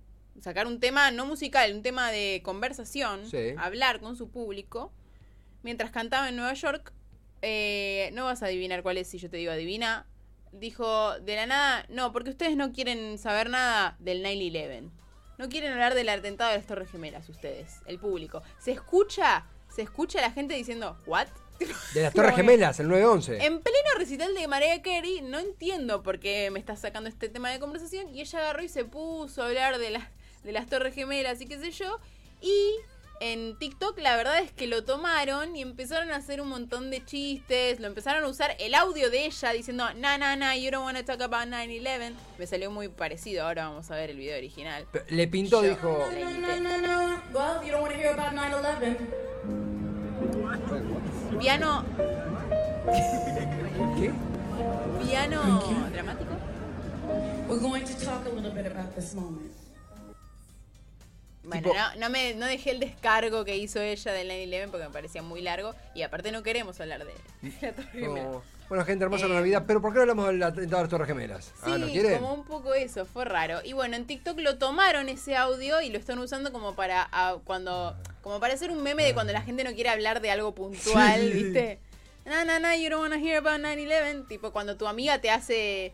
sacar 0.42 0.68
un 0.68 0.80
tema 0.80 1.12
no 1.12 1.26
musical, 1.26 1.74
un 1.74 1.82
tema 1.84 2.12
de 2.12 2.42
conversación, 2.44 3.26
Sí. 3.30 3.54
hablar 3.58 4.00
con 4.00 4.16
su 4.16 4.30
público, 4.30 4.92
mientras 5.64 5.92
cantaba 5.92 6.30
en 6.30 6.36
Nueva 6.36 6.54
York. 6.54 6.94
eh, 7.44 8.10
no 8.14 8.26
vas 8.26 8.42
a 8.42 8.48
adivinar 8.48 8.82
cuál 8.82 8.98
es 8.98 9.08
si 9.10 9.20
yo 9.20 9.30
te 9.30 9.38
digo 9.38 9.52
adivina. 9.52 10.08
Dijo 10.52 11.20
de 11.20 11.36
la 11.36 11.46
nada, 11.46 11.86
no, 11.88 12.12
porque 12.12 12.32
ustedes 12.32 12.56
no 12.58 12.72
quieren 12.72 13.20
saber 13.20 13.52
nada 13.52 13.96
del 14.00 14.24
9-11. 14.24 14.90
No 15.38 15.48
quieren 15.48 15.72
hablar 15.72 15.94
del 15.94 16.10
atentado 16.10 16.50
de 16.50 16.58
las 16.58 16.66
Torres 16.66 16.90
Gemelas, 16.90 17.30
ustedes, 17.30 17.82
el 17.86 18.00
público. 18.00 18.42
Se 18.58 18.72
escucha, 18.72 19.46
se 19.74 19.82
escucha 19.82 20.20
a 20.20 20.22
la 20.24 20.32
gente 20.32 20.56
diciendo, 20.56 20.98
¿what? 21.06 21.28
De 21.94 22.04
las 22.04 22.14
Torres 22.14 22.36
Gemelas, 22.36 22.80
el 22.80 22.88
911. 22.88 23.44
En 23.46 23.62
pleno 23.62 23.90
recital 23.98 24.34
de 24.36 24.48
Mariah 24.48 24.82
Carey, 24.84 25.22
no 25.22 25.40
entiendo 25.40 26.04
por 26.04 26.20
qué 26.20 26.52
me 26.52 26.60
estás 26.60 26.82
sacando 26.82 27.10
este 27.10 27.30
tema 27.30 27.50
de 27.50 27.60
conversación. 27.60 28.14
Y 28.14 28.22
ella 28.22 28.40
agarró 28.40 28.64
y 28.64 28.70
se 28.70 28.86
puso 28.86 29.42
a 29.42 29.48
hablar 29.48 29.80
de 29.80 29.90
las, 29.90 30.04
de 30.44 30.52
las 30.52 30.68
Torres 30.68 30.94
Gemelas 30.94 31.42
y 31.42 31.48
qué 31.48 31.58
sé 31.58 31.72
yo. 31.72 32.00
Y 32.42 32.76
en 33.20 33.58
TikTok 33.58 33.98
la 33.98 34.16
verdad 34.16 34.38
es 34.38 34.52
que 34.52 34.68
lo 34.68 34.84
tomaron 34.84 35.56
y 35.56 35.64
empezaron 35.64 36.12
a 36.12 36.18
hacer 36.18 36.42
un 36.42 36.50
montón 36.50 36.92
de 36.92 37.04
chistes. 37.04 37.80
Lo 37.80 37.88
empezaron 37.88 38.24
a 38.24 38.28
usar 38.28 38.56
el 38.60 38.76
audio 38.76 39.10
de 39.10 39.26
ella 39.26 39.52
diciendo, 39.52 39.92
na, 39.96 40.20
na, 40.20 40.36
na, 40.36 40.56
you 40.56 40.70
don't 40.70 40.86
want 40.86 41.00
to 41.00 41.04
talk 41.04 41.22
about 41.22 41.48
9-11. 41.52 42.14
Me 42.38 42.46
salió 42.46 42.70
muy 42.70 42.88
parecido. 42.90 43.48
Ahora 43.48 43.70
vamos 43.70 43.90
a 43.90 43.96
ver 43.96 44.12
el 44.12 44.18
video 44.18 44.38
original. 44.38 44.86
Pero 44.92 45.06
Le 45.10 45.28
pintó, 45.28 45.64
Yo- 45.64 45.70
dijo. 45.72 46.08
No, 46.14 46.60
no, 46.60 46.78
no. 46.78 47.22
Well, 47.34 47.66
you 47.66 47.72
don't 47.72 47.82
want 47.82 47.94
to 47.96 48.00
hear 48.00 48.14
about 48.14 48.34
9/11. 48.34 49.27
Piano, 51.40 51.84
¿Qué? 54.00 54.12
piano 55.06 55.64
dramático. 55.92 56.32
We're 57.48 57.60
going 57.62 57.84
to 57.86 57.94
talk 58.06 58.26
a 58.26 58.30
little 58.30 58.52
bit 58.52 58.66
about 58.66 58.94
this 58.96 59.14
moment. 59.14 59.52
Bueno, 61.44 61.62
Tipo- 61.70 61.74
no, 61.76 61.96
no 62.00 62.10
me, 62.10 62.34
no 62.34 62.46
dejé 62.46 62.72
el 62.72 62.80
descargo 62.80 63.46
que 63.46 63.56
hizo 63.56 63.80
ella 63.80 64.12
del 64.12 64.28
9-11 64.30 64.70
porque 64.70 64.86
me 64.88 64.92
parecía 64.92 65.22
muy 65.22 65.42
largo 65.42 65.74
y 65.96 66.02
aparte 66.02 66.32
no 66.34 66.44
queremos 66.44 66.80
hablar 66.82 67.06
de, 67.06 67.14
de 67.50 67.54
la 67.62 67.72
Torre 67.74 67.88
Gemela. 67.92 68.30
Bueno, 68.68 68.84
gente 68.84 69.06
hermosa 69.06 69.28
la 69.28 69.36
Eh, 69.36 69.38
Navidad, 69.38 69.64
pero 69.66 69.82
¿por 69.82 69.92
qué 69.94 69.96
no 69.98 70.02
hablamos 70.02 70.28
del 70.28 70.44
atentado 70.44 70.78
de 70.78 70.84
las 70.84 70.90
Torres 70.90 71.08
Gemelas? 71.08 71.46
Sí, 71.46 71.72
ah, 71.72 71.78
¿no 71.78 71.88
quieren? 71.88 72.20
como 72.20 72.34
un 72.34 72.44
poco 72.44 72.74
eso, 72.74 73.06
fue 73.06 73.24
raro. 73.24 73.60
Y 73.64 73.72
bueno, 73.72 73.96
en 73.96 74.06
TikTok 74.06 74.38
lo 74.40 74.58
tomaron 74.58 75.08
ese 75.08 75.38
audio 75.38 75.80
y 75.80 75.90
lo 75.90 75.98
están 75.98 76.20
usando 76.20 76.52
como 76.52 76.76
para 76.76 77.08
ah, 77.14 77.38
cuando 77.46 77.96
como 78.28 78.40
para 78.40 78.54
hacer 78.54 78.70
un 78.72 78.84
meme 78.84 79.04
de 79.04 79.14
cuando 79.14 79.34
la 79.34 79.42
gente 79.42 79.64
no 79.64 79.74
quiere 79.74 79.90
hablar 79.90 80.22
de 80.22 80.30
algo 80.32 80.54
puntual, 80.54 81.22
Sí. 81.22 81.32
¿viste? 81.44 81.80
No, 82.26 82.44
no, 82.46 82.60
no, 82.60 82.76
you 82.76 82.90
don't 82.90 83.02
wanna 83.02 83.18
hear 83.18 83.38
about 83.38 83.60
9-11. 83.62 84.28
Tipo, 84.28 84.52
cuando 84.52 84.76
tu 84.78 84.86
amiga 84.88 85.20
te 85.22 85.30
hace 85.30 85.94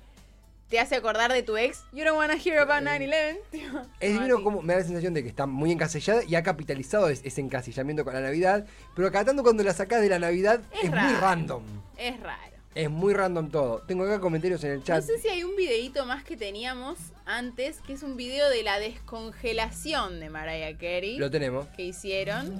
te 0.69 0.79
hace 0.79 0.95
acordar 0.95 1.31
de 1.31 1.43
tu 1.43 1.55
ex, 1.55 1.83
you 1.93 2.03
don't 2.03 2.17
wanna 2.17 2.33
hear 2.35 2.57
about 2.57 2.81
9-11. 2.83 3.37
tipo, 3.51 3.79
Es 3.99 4.13
divino 4.13 4.41
como 4.43 4.63
me 4.63 4.73
da 4.73 4.79
la 4.79 4.85
sensación 4.85 5.13
de 5.13 5.21
que 5.21 5.29
está 5.29 5.45
muy 5.45 5.71
encasillada 5.71 6.23
y 6.23 6.33
ha 6.35 6.41
capitalizado 6.41 7.09
es- 7.09 7.21
ese 7.23 7.41
encasillamiento 7.41 8.03
con 8.03 8.15
la 8.15 8.21
Navidad, 8.21 8.65
pero 8.95 9.11
cada 9.11 9.25
tanto 9.25 9.43
cuando 9.43 9.61
la 9.63 9.73
sacás 9.73 10.01
de 10.01 10.09
la 10.09 10.17
Navidad 10.17 10.61
Es 10.71 10.85
es, 10.85 10.89
muy 10.89 11.13
random. 11.21 11.63
Es 11.97 12.19
raro. 12.19 12.52
Es 12.75 12.89
muy 12.89 13.13
random 13.13 13.49
todo. 13.51 13.83
Tengo 13.87 14.03
acá 14.03 14.19
comentarios 14.19 14.63
en 14.63 14.71
el 14.71 14.77
No 14.79 14.83
chat. 14.83 15.03
sé 15.03 15.19
si 15.19 15.27
hay 15.29 15.43
un 15.43 15.55
videíto 15.55 16.05
más 16.05 16.23
que 16.23 16.35
teníamos 16.35 16.97
antes, 17.25 17.79
que 17.85 17.93
es 17.93 18.01
un 18.03 18.17
video 18.17 18.49
de 18.49 18.63
la 18.63 18.79
descongelación 18.79 20.19
de 20.19 20.29
Mariah 20.31 20.73
Carey 20.77 21.17
Lo 21.17 21.29
tenemos. 21.29 21.67
que 21.75 21.83
hicieron. 21.83 22.51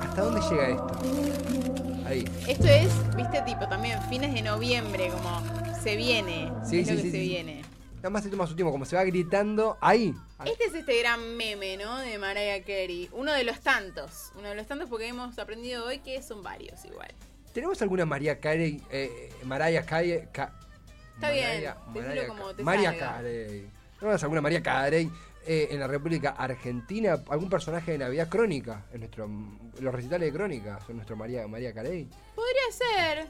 ¿Hasta 0.00 0.22
dónde 0.22 0.40
llega 0.48 0.68
esto? 0.68 2.06
Ahí. 2.06 2.24
Esto 2.46 2.66
es, 2.66 3.16
viste, 3.16 3.42
tipo 3.42 3.66
también 3.68 4.00
fines 4.08 4.32
de 4.32 4.42
noviembre, 4.42 5.10
como 5.10 5.42
se 5.82 5.96
viene. 5.96 6.50
Sí, 6.64 6.80
es 6.80 6.88
sí, 6.88 6.94
lo 6.94 7.02
que 7.02 7.02
sí, 7.02 7.10
se 7.10 7.18
viene. 7.18 7.62
Nada 8.04 8.12
más 8.12 8.22
se 8.22 8.28
toma 8.28 8.46
su 8.46 8.54
tiempo, 8.54 8.70
como 8.70 8.84
se 8.84 8.96
va 8.96 9.04
gritando. 9.04 9.78
Ahí. 9.80 10.14
Este 10.44 10.64
es 10.64 10.74
este 10.74 10.98
gran 11.00 11.38
meme, 11.38 11.78
¿no? 11.78 11.96
De 12.00 12.18
Mariah 12.18 12.60
Carey. 12.60 13.08
Uno 13.12 13.32
de 13.32 13.44
los 13.44 13.60
tantos. 13.60 14.30
Uno 14.36 14.50
de 14.50 14.54
los 14.54 14.66
tantos 14.66 14.90
porque 14.90 15.08
hemos 15.08 15.38
aprendido 15.38 15.86
hoy 15.86 16.00
que 16.00 16.22
son 16.22 16.42
varios 16.42 16.84
igual. 16.84 17.08
¿Tenemos 17.54 17.80
alguna 17.80 18.04
María 18.04 18.38
Carey? 18.40 18.82
Eh, 18.90 19.32
Mariah 19.44 19.86
Carey. 19.86 20.28
Ca- 20.32 20.52
Está 21.14 21.30
bien, 21.30 21.46
Mariah- 21.46 21.76
decilo 21.94 22.06
Mariah 22.08 22.26
como 22.26 22.54
te 22.54 22.62
Mariah. 22.62 22.98
Carey. 22.98 23.70
¿Tenemos 23.98 24.22
alguna 24.22 24.40
María 24.42 24.62
Carey 24.62 25.10
eh, 25.46 25.68
en 25.70 25.80
la 25.80 25.86
República 25.86 26.34
Argentina? 26.36 27.18
¿Algún 27.30 27.48
personaje 27.48 27.92
de 27.92 27.98
Navidad 27.98 28.28
crónica? 28.28 28.84
En 28.92 29.00
nuestro, 29.00 29.26
los 29.80 29.94
recitales 29.94 30.30
de 30.30 30.36
crónica 30.36 30.78
son 30.86 30.96
nuestro 30.96 31.16
María, 31.16 31.48
María 31.48 31.72
Carey. 31.72 32.06
Podría 32.34 32.70
ser. 32.70 33.26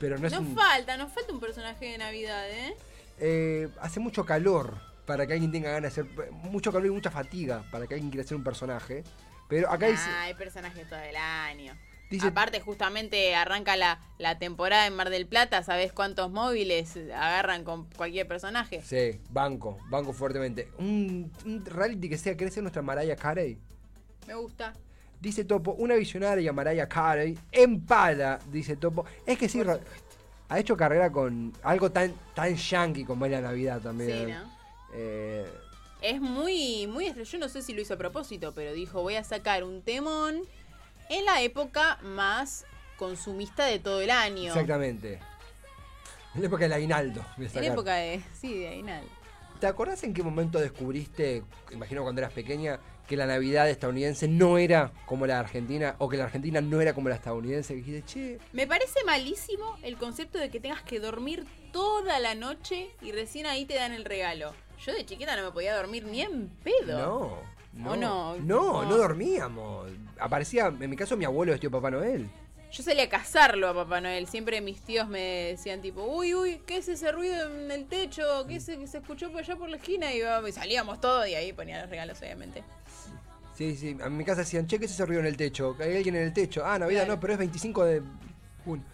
Pero 0.00 0.18
no 0.18 0.26
es 0.26 0.32
Nos 0.32 0.42
un- 0.42 0.56
falta, 0.56 0.96
nos 0.96 1.12
falta 1.12 1.32
un 1.32 1.38
personaje 1.38 1.92
de 1.92 1.98
Navidad, 1.98 2.50
¿eh? 2.50 2.74
Eh, 3.18 3.68
hace 3.80 4.00
mucho 4.00 4.24
calor 4.24 4.74
para 5.06 5.26
que 5.26 5.32
alguien 5.34 5.52
tenga 5.52 5.70
ganas 5.70 5.94
de 5.94 6.02
hacer. 6.02 6.30
Mucho 6.32 6.72
calor 6.72 6.86
y 6.86 6.90
mucha 6.90 7.10
fatiga 7.10 7.64
para 7.70 7.86
que 7.86 7.94
alguien 7.94 8.10
quiera 8.10 8.26
ser 8.26 8.36
un 8.36 8.44
personaje. 8.44 9.04
Pero 9.48 9.70
acá 9.70 9.86
dice. 9.86 10.02
Ah, 10.08 10.22
hay 10.24 10.34
personajes 10.34 10.88
todo 10.88 10.98
el 10.98 11.16
año. 11.16 11.74
Dice- 12.10 12.28
Aparte, 12.28 12.60
justamente 12.60 13.34
arranca 13.34 13.76
la, 13.76 14.00
la 14.18 14.38
temporada 14.38 14.86
en 14.86 14.94
Mar 14.94 15.10
del 15.10 15.26
Plata, 15.26 15.62
¿sabes 15.64 15.92
cuántos 15.92 16.30
móviles 16.30 16.96
agarran 16.96 17.64
con 17.64 17.86
cualquier 17.96 18.28
personaje? 18.28 18.80
Sí, 18.82 19.20
banco, 19.30 19.78
banco 19.88 20.12
fuertemente. 20.12 20.68
Un, 20.78 21.32
un 21.44 21.64
reality 21.66 22.08
que 22.08 22.16
sea, 22.18 22.36
¿querés 22.36 22.54
ser 22.54 22.62
nuestra 22.62 22.80
Mariah 22.82 23.16
Carey? 23.16 23.58
Me 24.28 24.34
gusta. 24.34 24.72
Dice 25.20 25.44
Topo, 25.44 25.72
una 25.72 25.94
visionaria 25.96 26.52
Mariah 26.52 26.88
Carey 26.88 27.36
en 27.50 27.84
pala, 27.84 28.38
dice 28.52 28.76
Topo. 28.76 29.04
Es 29.24 29.36
que 29.38 29.48
sí, 29.48 29.62
ra- 29.62 29.80
ha 30.48 30.58
hecho 30.58 30.76
carrera 30.76 31.10
con 31.10 31.52
algo 31.62 31.90
tan, 31.90 32.12
tan 32.34 32.54
yankee 32.56 33.04
como 33.04 33.26
es 33.26 33.32
la 33.32 33.40
Navidad 33.40 33.80
también. 33.80 34.26
Sí, 34.26 34.32
¿no? 34.32 34.56
Eh, 34.94 35.46
Es 36.02 36.20
muy, 36.20 36.86
muy 36.86 37.12
Yo 37.12 37.38
no 37.38 37.48
sé 37.48 37.62
si 37.62 37.72
lo 37.74 37.80
hizo 37.80 37.94
a 37.94 37.96
propósito, 37.96 38.52
pero 38.54 38.72
dijo, 38.72 39.02
voy 39.02 39.16
a 39.16 39.24
sacar 39.24 39.64
un 39.64 39.82
temón 39.82 40.42
en 41.08 41.24
la 41.24 41.42
época 41.42 41.98
más 42.02 42.64
consumista 42.96 43.64
de 43.66 43.78
todo 43.78 44.00
el 44.00 44.10
año. 44.10 44.52
exactamente. 44.52 45.20
En 46.34 46.42
la 46.42 46.46
época 46.48 46.64
del 46.64 46.72
aguinaldo. 46.74 47.24
En 47.38 47.54
la 47.54 47.66
época 47.66 47.94
de... 47.94 48.22
Sí, 48.38 48.58
de 48.58 48.68
Ainal. 48.68 49.04
¿Te 49.60 49.66
acordás 49.66 50.02
en 50.04 50.12
qué 50.14 50.22
momento 50.22 50.58
descubriste, 50.58 51.42
imagino 51.72 52.02
cuando 52.02 52.20
eras 52.20 52.32
pequeña, 52.32 52.78
que 53.08 53.16
la 53.16 53.26
Navidad 53.26 53.68
estadounidense 53.70 54.28
no 54.28 54.58
era 54.58 54.92
como 55.06 55.26
la 55.26 55.38
argentina 55.38 55.94
o 55.98 56.08
que 56.08 56.16
la 56.16 56.24
argentina 56.24 56.60
no 56.60 56.80
era 56.80 56.92
como 56.94 57.08
la 57.08 57.14
estadounidense? 57.14 57.74
Que 57.74 57.78
dijiste, 57.82 58.02
che, 58.04 58.38
Me 58.52 58.66
parece 58.66 59.02
malísimo 59.04 59.76
el 59.82 59.96
concepto 59.96 60.38
de 60.38 60.50
que 60.50 60.60
tengas 60.60 60.82
que 60.82 61.00
dormir 61.00 61.46
toda 61.72 62.18
la 62.20 62.34
noche 62.34 62.90
y 63.00 63.12
recién 63.12 63.46
ahí 63.46 63.64
te 63.64 63.74
dan 63.74 63.92
el 63.92 64.04
regalo. 64.04 64.52
Yo 64.84 64.92
de 64.92 65.06
chiquita 65.06 65.36
no 65.36 65.44
me 65.44 65.52
podía 65.52 65.74
dormir 65.76 66.04
ni 66.04 66.20
en 66.22 66.48
pedo. 66.62 66.98
no. 66.98 67.56
No, 67.76 67.90
¿O 67.92 67.96
no? 67.96 68.36
no, 68.38 68.84
no 68.86 68.96
dormíamos. 68.96 69.90
Aparecía, 70.18 70.68
en 70.68 70.88
mi 70.88 70.96
caso, 70.96 71.14
mi 71.14 71.26
abuelo 71.26 71.52
vestido 71.52 71.70
Papá 71.70 71.90
Noel. 71.90 72.26
Yo 72.76 72.82
salía 72.82 73.04
a 73.04 73.08
cazarlo 73.08 73.68
a 73.68 73.74
Papá 73.74 74.02
Noel. 74.02 74.26
Siempre 74.26 74.60
mis 74.60 74.82
tíos 74.82 75.08
me 75.08 75.20
decían 75.52 75.80
tipo, 75.80 76.02
uy, 76.04 76.34
uy, 76.34 76.60
¿qué 76.66 76.76
es 76.76 76.88
ese 76.88 77.10
ruido 77.10 77.46
en 77.48 77.70
el 77.70 77.86
techo? 77.86 78.22
¿Qué 78.46 78.56
es 78.56 78.68
ese 78.68 78.78
que 78.78 78.86
se 78.86 78.98
escuchó 78.98 79.30
por 79.32 79.40
allá 79.40 79.56
por 79.56 79.70
la 79.70 79.76
esquina? 79.78 80.12
Y, 80.12 80.20
y 80.20 80.52
salíamos 80.52 81.00
todos 81.00 81.26
y 81.26 81.34
ahí 81.34 81.54
ponían 81.54 81.80
los 81.80 81.88
regalos, 81.88 82.20
obviamente. 82.20 82.62
Sí, 83.54 83.74
sí. 83.76 83.96
En 83.98 84.14
mi 84.14 84.24
casa 84.26 84.40
decían, 84.42 84.66
che, 84.66 84.78
¿qué 84.78 84.84
es 84.84 84.90
ese 84.90 85.06
ruido 85.06 85.20
en 85.20 85.26
el 85.26 85.38
techo? 85.38 85.74
¿Hay 85.80 85.96
alguien 85.96 86.16
en 86.16 86.22
el 86.24 86.34
techo? 86.34 86.66
Ah, 86.66 86.78
Navidad 86.78 87.04
Claro. 87.04 87.14
no, 87.14 87.20
pero 87.20 87.32
es 87.32 87.38
25 87.38 87.84
de 87.84 88.02
junio. 88.62 88.84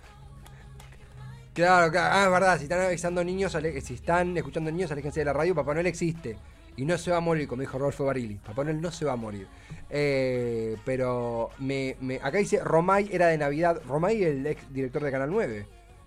Claro, 1.53 1.91
claro. 1.91 2.15
Ah, 2.15 2.25
es 2.27 2.31
verdad. 2.31 2.57
Si 2.59 2.63
están 2.65 2.81
avisando 2.83 3.25
niños, 3.25 3.57
si 3.83 3.95
están 3.95 4.37
escuchando 4.37 4.71
niños, 4.71 4.93
aléjense 4.93 5.21
de 5.21 5.25
la 5.27 5.33
radio. 5.33 5.57
Papá 5.57 5.75
Noel 5.75 5.89
existe. 5.89 6.37
Y 6.77 6.85
no 6.87 6.97
se 6.97 7.11
va 7.11 7.19
a 7.19 7.21
morir, 7.21 7.47
como 7.49 7.61
dijo 7.61 7.79
Rodolfo 7.79 8.05
Barili. 8.07 8.37
Papá 8.37 8.65
Noel 8.65 8.81
no 8.81 8.91
se 8.91 9.05
va 9.05 9.13
a 9.13 9.17
morir. 9.17 9.47
Eh, 9.91 10.77
pero 10.85 11.51
me, 11.59 11.97
me- 12.01 12.17
acá 12.23 12.39
dice, 12.39 12.61
Romay 12.65 13.09
era 13.13 13.27
de 13.27 13.37
Navidad. 13.39 13.83
Romay, 13.87 14.23
el 14.25 14.47
ex 14.47 14.73
director 14.73 15.03
de 15.03 15.11
Canal 15.11 15.31
9. 15.31 15.67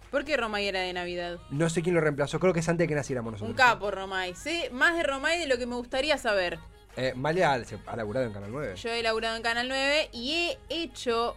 ¿Por 0.10 0.26
qué 0.26 0.38
Romay 0.38 0.68
era 0.68 0.80
de 0.80 0.92
Navidad? 0.94 1.38
No 1.52 1.70
sé 1.70 1.82
quién 1.84 1.94
lo 1.94 2.02
reemplazó. 2.02 2.40
Creo 2.40 2.54
que 2.54 2.62
es 2.62 2.70
antes 2.70 2.86
de 2.86 2.88
que 2.88 2.96
naciéramos 2.96 3.34
nosotros. 3.34 3.52
Un 3.52 3.56
capo 3.58 3.92
Romay. 3.92 4.34
Sé 4.34 4.70
más 4.72 4.96
de 4.98 5.04
Romay 5.04 5.40
de 5.40 5.48
lo 5.48 5.58
que 5.58 5.66
me 5.68 5.76
gustaría 5.76 6.18
saber. 6.18 6.58
Eh, 6.98 7.14
Malia 7.16 7.52
ha 7.54 7.96
laburado 7.96 8.26
en 8.26 8.34
Canal 8.34 8.52
9. 8.52 8.76
Yo 8.78 8.90
he 8.90 9.04
laburado 9.04 9.36
en 9.36 9.44
Canal 9.44 9.68
9 9.68 10.10
y 10.14 10.34
he 10.34 10.58
hecho. 10.84 11.36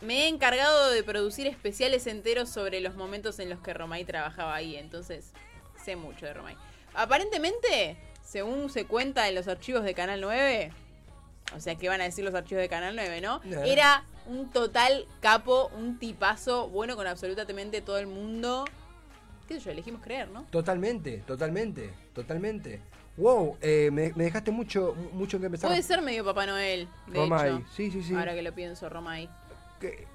Me 0.00 0.24
he 0.24 0.28
encargado 0.28 0.90
de 0.92 1.02
producir 1.02 1.46
especiales 1.46 2.06
enteros 2.06 2.48
sobre 2.48 2.80
los 2.80 2.94
momentos 2.94 3.38
en 3.38 3.50
los 3.50 3.58
que 3.60 3.74
Romay 3.74 4.04
trabajaba 4.04 4.54
ahí. 4.54 4.76
Entonces, 4.76 5.32
sé 5.84 5.96
mucho 5.96 6.24
de 6.24 6.32
Romay. 6.32 6.56
Aparentemente, 6.94 7.96
según 8.30 8.70
se 8.70 8.84
cuenta 8.86 9.28
en 9.28 9.34
los 9.34 9.48
archivos 9.48 9.82
de 9.82 9.92
Canal 9.92 10.20
9, 10.20 10.70
o 11.56 11.58
sea, 11.58 11.74
¿qué 11.74 11.88
van 11.88 12.00
a 12.00 12.04
decir 12.04 12.24
los 12.24 12.32
archivos 12.32 12.62
de 12.62 12.68
Canal 12.68 12.94
9, 12.94 13.20
no? 13.20 13.40
No. 13.42 13.62
Era 13.64 14.04
un 14.26 14.50
total 14.50 15.06
capo, 15.20 15.68
un 15.76 15.98
tipazo, 15.98 16.68
bueno 16.68 16.94
con 16.94 17.08
absolutamente 17.08 17.80
todo 17.80 17.98
el 17.98 18.06
mundo. 18.06 18.64
¿Qué 19.48 19.54
sé 19.54 19.60
yo? 19.62 19.70
Elegimos 19.72 20.00
creer, 20.00 20.28
¿no? 20.28 20.44
Totalmente, 20.44 21.24
totalmente, 21.26 21.90
totalmente. 22.14 22.80
Wow, 23.16 23.56
eh, 23.60 23.90
me, 23.92 24.12
me 24.14 24.22
dejaste 24.22 24.52
mucho, 24.52 24.94
mucho 25.12 25.40
que 25.40 25.46
empezar. 25.46 25.68
Puede 25.68 25.82
ser 25.82 26.00
medio 26.00 26.24
Papá 26.24 26.46
Noel, 26.46 26.86
de 27.08 27.18
Romay, 27.18 27.48
hecho. 27.56 27.64
sí, 27.74 27.90
sí, 27.90 28.00
sí. 28.04 28.14
Ahora 28.14 28.32
que 28.32 28.42
lo 28.42 28.52
pienso, 28.54 28.88
Romay. 28.88 29.28
Que- 29.80 30.06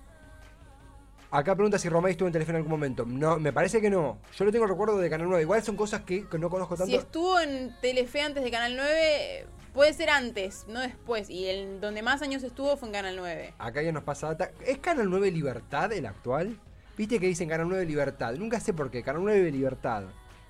Acá 1.36 1.54
pregunta 1.54 1.78
si 1.78 1.90
Romay 1.90 2.12
estuvo 2.12 2.28
en 2.28 2.32
Telefe 2.32 2.52
en 2.52 2.56
algún 2.56 2.72
momento. 2.72 3.06
No, 3.06 3.38
me 3.40 3.52
parece 3.52 3.82
que 3.82 3.90
no. 3.90 4.20
Yo 4.38 4.46
lo 4.46 4.54
tengo 4.54 4.68
recuerdo 4.68 4.98
de 4.98 5.10
Canal 5.10 5.28
9. 5.28 5.42
Igual 5.42 5.62
son 5.64 5.76
cosas 5.76 6.04
que, 6.04 6.26
que 6.30 6.40
no 6.40 6.50
conozco 6.50 6.78
tanto. 6.78 6.90
Si 6.90 6.96
estuvo 6.96 7.38
en 7.42 7.76
Telefe 7.82 8.22
antes 8.22 8.42
de 8.42 8.50
Canal 8.50 8.78
9, 8.78 9.46
puede 9.74 9.92
ser 9.92 10.12
antes, 10.12 10.66
no 10.70 10.80
después. 10.80 11.30
Y 11.30 11.48
el 11.48 11.82
donde 11.82 12.02
más 12.02 12.22
años 12.22 12.42
estuvo 12.42 12.78
fue 12.78 12.88
en 12.88 12.94
Canal 12.94 13.18
9. 13.18 13.54
Acá 13.58 13.82
ya 13.82 13.92
nos 13.92 14.04
pasa 14.04 14.28
data. 14.28 14.52
¿Es 14.66 14.78
Canal 14.78 15.10
9 15.10 15.30
Libertad 15.30 15.92
el 15.92 16.06
actual? 16.06 16.58
Viste 16.98 17.20
que 17.20 17.28
dicen 17.28 17.50
Canal 17.50 17.68
9 17.68 17.86
Libertad. 17.86 18.34
Nunca 18.36 18.62
sé 18.62 18.72
por 18.72 18.90
qué. 18.90 19.04
Canal 19.04 19.22
9 19.24 19.52
Libertad. 19.52 20.06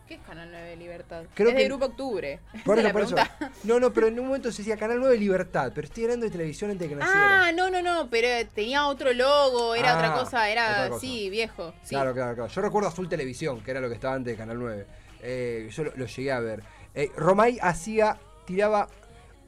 ¿Qué 0.07 0.13
es 0.15 0.19
Canal 0.21 0.49
9 0.51 0.75
Libertad? 0.75 1.23
Creo 1.33 1.49
es 1.49 1.55
que- 1.55 1.61
de 1.63 1.67
Grupo 1.67 1.85
Octubre. 1.85 2.39
Por 2.63 2.77
eso, 2.77 2.87
es 2.87 2.93
por 2.93 3.01
eso. 3.01 3.15
No, 3.63 3.79
no, 3.79 3.91
pero 3.91 4.07
en 4.07 4.19
un 4.19 4.27
momento 4.27 4.51
se 4.51 4.59
decía 4.59 4.77
Canal 4.77 4.99
9 4.99 5.17
Libertad, 5.17 5.71
pero 5.73 5.87
estoy 5.87 6.03
hablando 6.03 6.25
de 6.27 6.31
televisión 6.31 6.69
antes 6.69 6.87
de 6.87 6.93
que 6.95 6.99
naciera. 6.99 7.47
Ah, 7.47 7.51
no, 7.51 7.71
no, 7.71 7.81
no, 7.81 8.07
pero 8.11 8.47
tenía 8.53 8.85
otro 8.87 9.13
logo, 9.13 9.73
era 9.73 9.93
Ah, 9.93 9.97
otra 9.97 10.13
cosa, 10.13 10.49
era 10.49 10.71
otra 10.71 10.89
cosa. 10.89 10.99
sí, 11.01 11.29
viejo. 11.31 11.73
Sí. 11.81 11.89
Claro, 11.95 12.13
claro, 12.13 12.35
claro. 12.35 12.51
Yo 12.51 12.61
recuerdo 12.61 12.89
Azul 12.89 13.09
Televisión, 13.09 13.61
que 13.63 13.71
era 13.71 13.79
lo 13.81 13.87
que 13.89 13.95
estaba 13.95 14.13
antes 14.13 14.33
de 14.33 14.37
Canal 14.37 14.59
9. 14.59 14.85
Eh, 15.23 15.69
yo 15.71 15.83
lo, 15.85 15.91
lo 15.95 16.05
llegué 16.05 16.31
a 16.31 16.39
ver. 16.39 16.61
Eh, 16.93 17.09
Romay 17.17 17.57
hacía, 17.61 18.17
tiraba. 18.45 18.87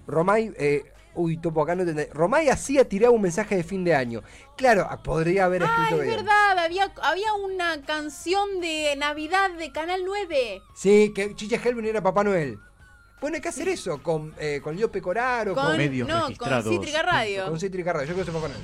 Romay, 0.07 0.53
eh, 0.57 0.85
uy, 1.17 1.37
topo 1.37 1.61
acá 1.61 1.75
no 1.75 1.81
entendés. 1.81 2.09
Romay 2.13 2.49
hacía, 2.49 2.87
tiraba 2.87 3.13
un 3.13 3.21
mensaje 3.21 3.55
de 3.57 3.63
fin 3.63 3.83
de 3.83 3.93
año. 3.95 4.21
Claro, 4.55 4.87
ah, 4.89 5.01
podría 5.03 5.45
haber 5.45 5.63
Ah, 5.63 5.65
escrito 5.83 6.01
es 6.01 6.07
bien. 6.07 6.15
verdad, 6.17 6.59
había, 6.59 6.91
había 7.01 7.33
una 7.33 7.81
canción 7.81 8.61
de 8.61 8.95
Navidad 8.97 9.51
de 9.51 9.71
Canal 9.71 10.01
9. 10.05 10.61
Sí, 10.75 11.11
que 11.15 11.35
Chicha 11.35 11.57
Helvin 11.63 11.85
era 11.85 12.01
Papá 12.01 12.23
Noel. 12.23 12.59
Bueno, 13.19 13.35
hay 13.35 13.41
que 13.41 13.49
hacer 13.49 13.67
eso 13.67 14.01
con, 14.03 14.33
eh, 14.39 14.61
con 14.63 14.75
Leo 14.77 14.91
Pecoraro, 14.91 15.55
con, 15.55 15.65
Con, 15.65 15.77
medios 15.77 16.07
no, 16.07 16.27
registrados. 16.27 16.65
con 16.65 16.73
Cítrica 16.73 17.01
Radio. 17.01 17.45
con 17.47 17.59
Cítrica 17.59 17.93
Radio. 17.93 18.07
Yo 18.07 18.13
creo 18.13 18.25
que 18.25 18.31
se 18.31 18.37
fue 18.37 18.41
con 18.47 18.51
él. 18.51 18.63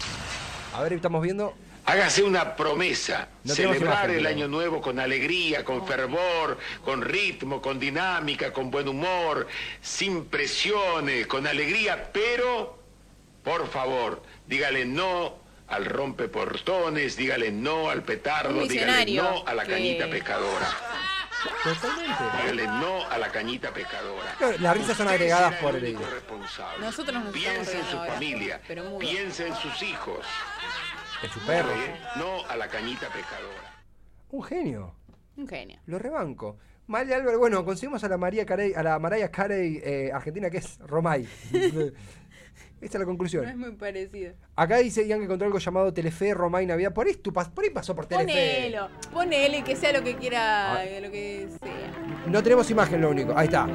A 0.76 0.82
ver, 0.84 0.94
estamos 0.94 1.22
viendo. 1.24 1.54
Hágase 1.86 2.24
una 2.24 2.56
promesa, 2.56 3.28
No 3.44 3.54
celebrar 3.54 4.10
el 4.10 4.26
año 4.26 4.48
nuevo 4.48 4.82
con 4.82 5.00
alegría, 5.00 5.66
con 5.66 5.86
fervor, 5.86 6.58
con 6.84 7.02
ritmo, 7.02 7.62
con 7.62 7.78
dinámica, 7.78 8.54
con 8.54 8.72
buen 8.72 8.88
humor, 8.88 9.48
sin 9.82 10.26
presiones, 10.26 11.28
con 11.28 11.46
alegría, 11.46 12.10
pero, 12.14 12.80
por 13.44 13.70
favor, 13.70 14.24
dígale 14.48 14.86
no 14.86 15.36
al 15.68 15.84
rompeportones, 15.86 17.18
dígale 17.18 17.52
no 17.52 17.90
al 17.90 18.04
petardo, 18.04 18.66
dígale 18.66 19.14
no 19.16 19.44
a 19.46 19.54
la 19.54 19.64
que- 19.66 19.72
cañita 19.72 20.08
pescadora, 20.10 20.70
Totalmente. 21.64 22.24
dígale 22.44 22.68
no 22.68 23.10
a 23.10 23.18
la 23.18 23.30
cañita 23.30 23.74
pescadora. 23.74 24.38
Las 24.60 24.78
risas 24.78 24.96
son 24.96 25.10
agregadas 25.10 25.56
por 25.56 25.76
el. 25.76 25.98
Nosotros 26.80 27.24
nos 27.26 27.34
Piense 27.34 27.78
en 27.78 27.86
su 27.90 27.98
ahora, 27.98 28.14
familia, 28.14 28.62
piense 29.00 29.48
en 29.48 29.56
sus 29.58 29.82
hijos, 29.84 30.26
Es 31.24 31.32
su 31.32 31.40
perro. 31.46 31.70
no 32.18 32.46
a 32.50 32.56
la 32.58 32.68
cañita 32.68 33.08
pescadora. 33.10 33.84
Un 34.32 34.44
genio. 34.44 34.96
Un 35.38 35.48
genio. 35.48 35.80
Lo 35.86 35.98
rebanco. 36.00 36.58
Male 36.88 37.14
Álvarez, 37.16 37.40
bueno, 37.40 37.64
conseguimos 37.64 38.04
a 38.04 38.10
la 38.10 38.18
María 38.18 38.46
Carey, 38.46 38.74
a 38.76 38.84
la 38.84 39.00
Mariah 39.00 39.32
Carey 39.32 39.80
eh, 39.84 40.12
argentina 40.14 40.50
que 40.50 40.58
es 40.58 40.78
Romay. 40.80 41.26
Esta 42.82 42.98
es 42.98 43.00
la 43.00 43.00
No 43.00 43.04
es 43.04 43.08
conclusión. 43.08 43.58
muy 43.58 43.72
parecido. 43.72 44.34
Acá 44.58 44.78
dice 44.78 45.08
Ian 45.08 45.20
que 45.20 45.26
encontró 45.26 45.46
algo 45.48 45.60
llamado 45.60 45.94
Telefe 45.94 46.34
Romay 46.34 46.66
Navidad. 46.66 46.94
Por 46.94 47.08
pas- 47.08 47.50
por 47.50 47.64
ahí 47.64 47.70
pasó 47.70 47.96
por 47.96 48.06
Telefe. 48.06 48.26
Ponelo, 48.34 48.90
ponele 49.14 49.64
que 49.64 49.78
sea 49.78 49.94
lo 49.94 50.04
que 50.04 50.18
quiera, 50.18 50.74
Ah. 50.74 50.84
lo 51.02 51.10
que 51.10 51.48
sea. 51.64 52.26
No 52.28 52.44
tenemos 52.44 52.70
imagen, 52.70 53.00
lo 53.00 53.10
único. 53.12 53.34
Ahí 53.38 53.46
está. 53.46 53.68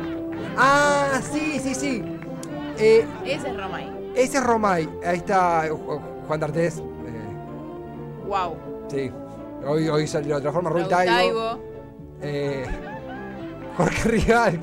Ah, 0.59 1.23
sí, 1.33 1.59
sí, 1.59 1.75
sí. 1.75 2.03
Eh, 2.79 3.07
Ese 3.25 3.49
es 3.49 3.57
Romay. 3.57 4.13
ese 4.15 4.37
es 4.39 4.45
Romay. 4.45 4.89
Ahí 5.07 5.17
está 5.17 5.67
Ju- 5.71 6.27
Juan 6.27 6.41
D'Artés. 6.41 6.83
Wow. 8.29 8.57
sí. 8.91 9.11
Hoy, 9.67 9.89
hoy 9.89 10.07
salió 10.07 10.35
de 10.35 10.41
otra 10.41 10.53
forma. 10.53 10.71
Raúl 10.71 10.87
Taibo. 10.89 11.59
Eh, 12.23 12.65
Jorge 13.77 14.09
Rial. 14.09 14.61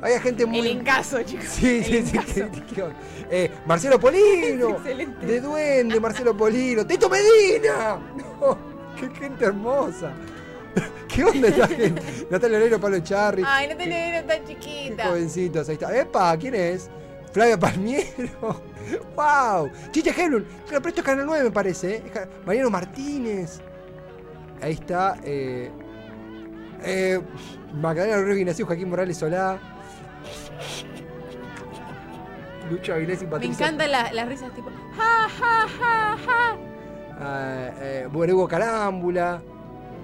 Hay 0.00 0.20
gente 0.20 0.46
muy. 0.46 0.60
El 0.60 0.78
encaso, 0.78 1.20
chicos. 1.24 1.46
Sí, 1.46 1.82
sí, 1.82 2.02
sí. 2.06 2.18
qué- 2.32 2.48
qué- 2.74 2.84
eh, 3.30 3.50
Marcelo 3.66 3.98
Polino. 3.98 4.68
Excelente. 4.76 5.26
De 5.26 5.40
Duende, 5.40 5.98
Marcelo 5.98 6.36
Polino. 6.36 6.86
¡Tito 6.86 7.08
Medina! 7.08 7.98
No, 8.40 8.56
¡Qué 8.96 9.08
gente 9.18 9.44
hermosa! 9.44 10.12
¿Qué 11.08 11.24
onda 11.24 11.48
esta 11.48 11.66
gente? 11.66 12.00
Natalia 12.30 12.58
Oreiro, 12.58 12.80
Pablo 12.80 13.00
Charri. 13.00 13.42
Ay, 13.44 13.66
qué, 13.76 13.86
le 13.86 14.22
tan 14.22 14.44
qué 14.44 14.54
chiquita. 14.54 15.06
jovencitos, 15.06 15.68
ahí 15.68 15.74
está. 15.74 15.96
¡Epa! 15.96 16.36
¿Quién 16.36 16.54
es? 16.54 16.88
Flavia 17.38 17.56
Palmiero. 17.56 18.60
¡Wow! 19.16 19.70
Chiche 19.92 20.10
Helun. 20.10 20.44
Pero 20.68 20.88
esto 20.88 21.00
es 21.02 21.06
Canal 21.06 21.24
9, 21.24 21.44
me 21.44 21.50
parece. 21.52 21.96
¿eh? 21.98 22.02
Mariano 22.44 22.68
Martínez. 22.68 23.60
Ahí 24.60 24.72
está. 24.72 25.16
Eh, 25.22 25.70
eh, 26.82 27.20
Magdalena 27.74 28.16
Rodríguez 28.16 28.40
Ignacio, 28.40 28.66
Joaquín 28.66 28.90
Morales 28.90 29.16
Solá. 29.16 29.56
Lucho 32.68 32.92
Avilés 32.92 33.22
y 33.22 33.26
Me 33.26 33.46
encantan 33.46 33.92
la- 33.92 34.12
las 34.12 34.28
risas 34.28 34.52
tipo 34.52 34.68
ja, 34.96 35.28
ja, 35.28 35.68
ja, 35.78 36.16
ja. 36.26 36.56
Ah, 37.20 37.70
eh, 37.80 38.08
bueno, 38.10 38.34
Hugo 38.34 38.48
Carámbula. 38.48 39.40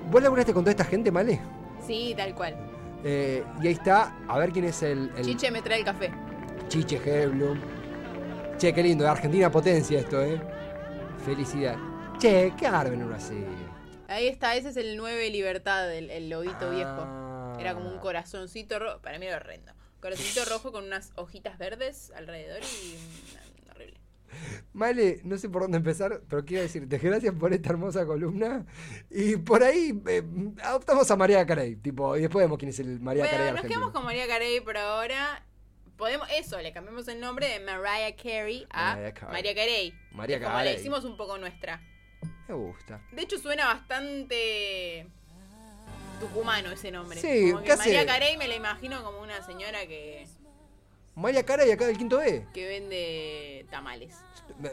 ¿Vos 0.09 0.23
laburaste 0.23 0.53
con 0.55 0.63
toda 0.63 0.71
esta 0.71 0.85
gente, 0.85 1.11
Male? 1.11 1.41
Sí, 1.85 2.15
tal 2.17 2.33
cual. 2.37 2.55
Eh, 3.03 3.43
y 3.61 3.67
ahí 3.67 3.73
está, 3.73 4.15
a 4.29 4.39
ver 4.39 4.51
quién 4.53 4.67
es 4.67 4.83
el, 4.85 5.11
el 5.17 5.25
Chiche 5.25 5.51
me 5.51 5.61
trae 5.63 5.81
el 5.81 5.85
café. 5.85 6.13
Chiche 6.69 7.01
Heblum. 7.05 7.61
Che, 8.59 8.73
qué 8.73 8.83
lindo, 8.83 9.07
Argentina 9.09 9.51
potencia 9.51 9.99
esto, 9.99 10.23
¿eh? 10.23 10.41
Felicidad. 11.25 11.77
Che, 12.19 12.53
qué 12.57 12.67
armen 12.67 13.03
uno 13.03 13.15
así. 13.15 13.45
Ahí 14.09 14.29
está, 14.29 14.55
ese 14.57 14.69
es 14.71 14.77
el 14.77 14.97
9 14.97 15.31
Libertad, 15.31 15.93
el, 15.95 16.11
el 16.11 16.29
lobito 16.29 16.71
viejo. 16.71 16.91
Ah. 17.01 17.57
Era 17.59 17.75
como 17.75 17.89
un 17.91 17.99
corazoncito 17.99 18.79
rojo, 18.79 19.01
para 19.01 19.19
mí 19.19 19.27
era 19.27 19.37
horrendo. 19.37 19.73
Corazoncito 20.01 20.45
rojo 20.51 20.73
con 20.73 20.85
unas 20.85 21.13
hojitas 21.17 21.59
verdes 21.59 22.13
alrededor 22.17 22.61
y 22.63 22.97
mm, 22.97 23.71
horrible. 23.71 24.01
Male, 24.73 25.21
no 25.25 25.39
sé 25.39 25.49
por 25.49 25.63
dónde 25.63 25.79
empezar, 25.79 26.23
pero 26.29 26.45
quiero 26.45 26.63
decirte 26.63 26.99
gracias 26.99 27.35
por 27.35 27.53
esta 27.53 27.71
hermosa 27.71 28.05
columna. 28.07 28.65
Y 29.11 29.37
por 29.37 29.63
ahí 29.63 30.01
eh, 30.07 30.23
adoptamos 30.63 31.11
a 31.11 31.17
María 31.17 31.45
Carey, 31.47 31.77
tipo, 31.77 32.17
y 32.17 32.21
después 32.23 32.45
vemos 32.45 32.59
quién 32.59 32.71
es 32.71 32.79
el 32.81 33.01
María 33.01 33.25
Carey 33.25 33.39
Bueno, 33.39 33.51
nos 33.53 33.59
argentino. 33.59 33.81
quedamos 33.81 33.93
con 33.95 34.05
María 34.05 34.27
Carey 34.27 34.61
por 34.61 34.77
ahora. 34.77 35.45
Podemos, 35.97 36.29
eso, 36.33 36.61
le 36.61 36.73
cambiamos 36.73 37.07
el 37.09 37.21
nombre 37.21 37.47
de 37.49 37.61
Mariah 37.61 38.17
Carey 38.17 38.67
a 38.71 38.97
Mariah 38.97 39.15
Carey. 39.15 39.31
María 39.33 39.55
Carey. 39.55 39.95
María 40.13 40.41
como 40.41 40.65
hicimos 40.81 41.05
un 41.05 41.17
poco 41.17 41.39
nuestra. 41.39 41.81
Me 42.49 42.55
gusta. 42.55 43.01
De 43.13 43.23
hecho, 43.23 43.39
suena 43.39 43.67
bastante 43.67 45.07
tucumano 46.21 46.71
ese 46.73 46.91
nombre. 46.91 47.21
Sí, 47.21 47.53
como 47.53 47.65
que 47.65 47.77
María 47.77 48.05
Carey 48.07 48.37
me 48.37 48.49
la 48.49 48.57
imagino 48.57 49.03
como 49.05 49.21
una 49.21 49.45
señora 49.47 49.87
que, 49.87 50.27
María 51.15 51.45
Carey 51.45 51.71
acá 51.71 51.87
del 51.87 51.97
quinto 51.97 52.21
E. 52.21 52.47
que 52.53 52.67
vende 52.67 53.67
tamales. 53.71 54.17
Me- 54.59 54.73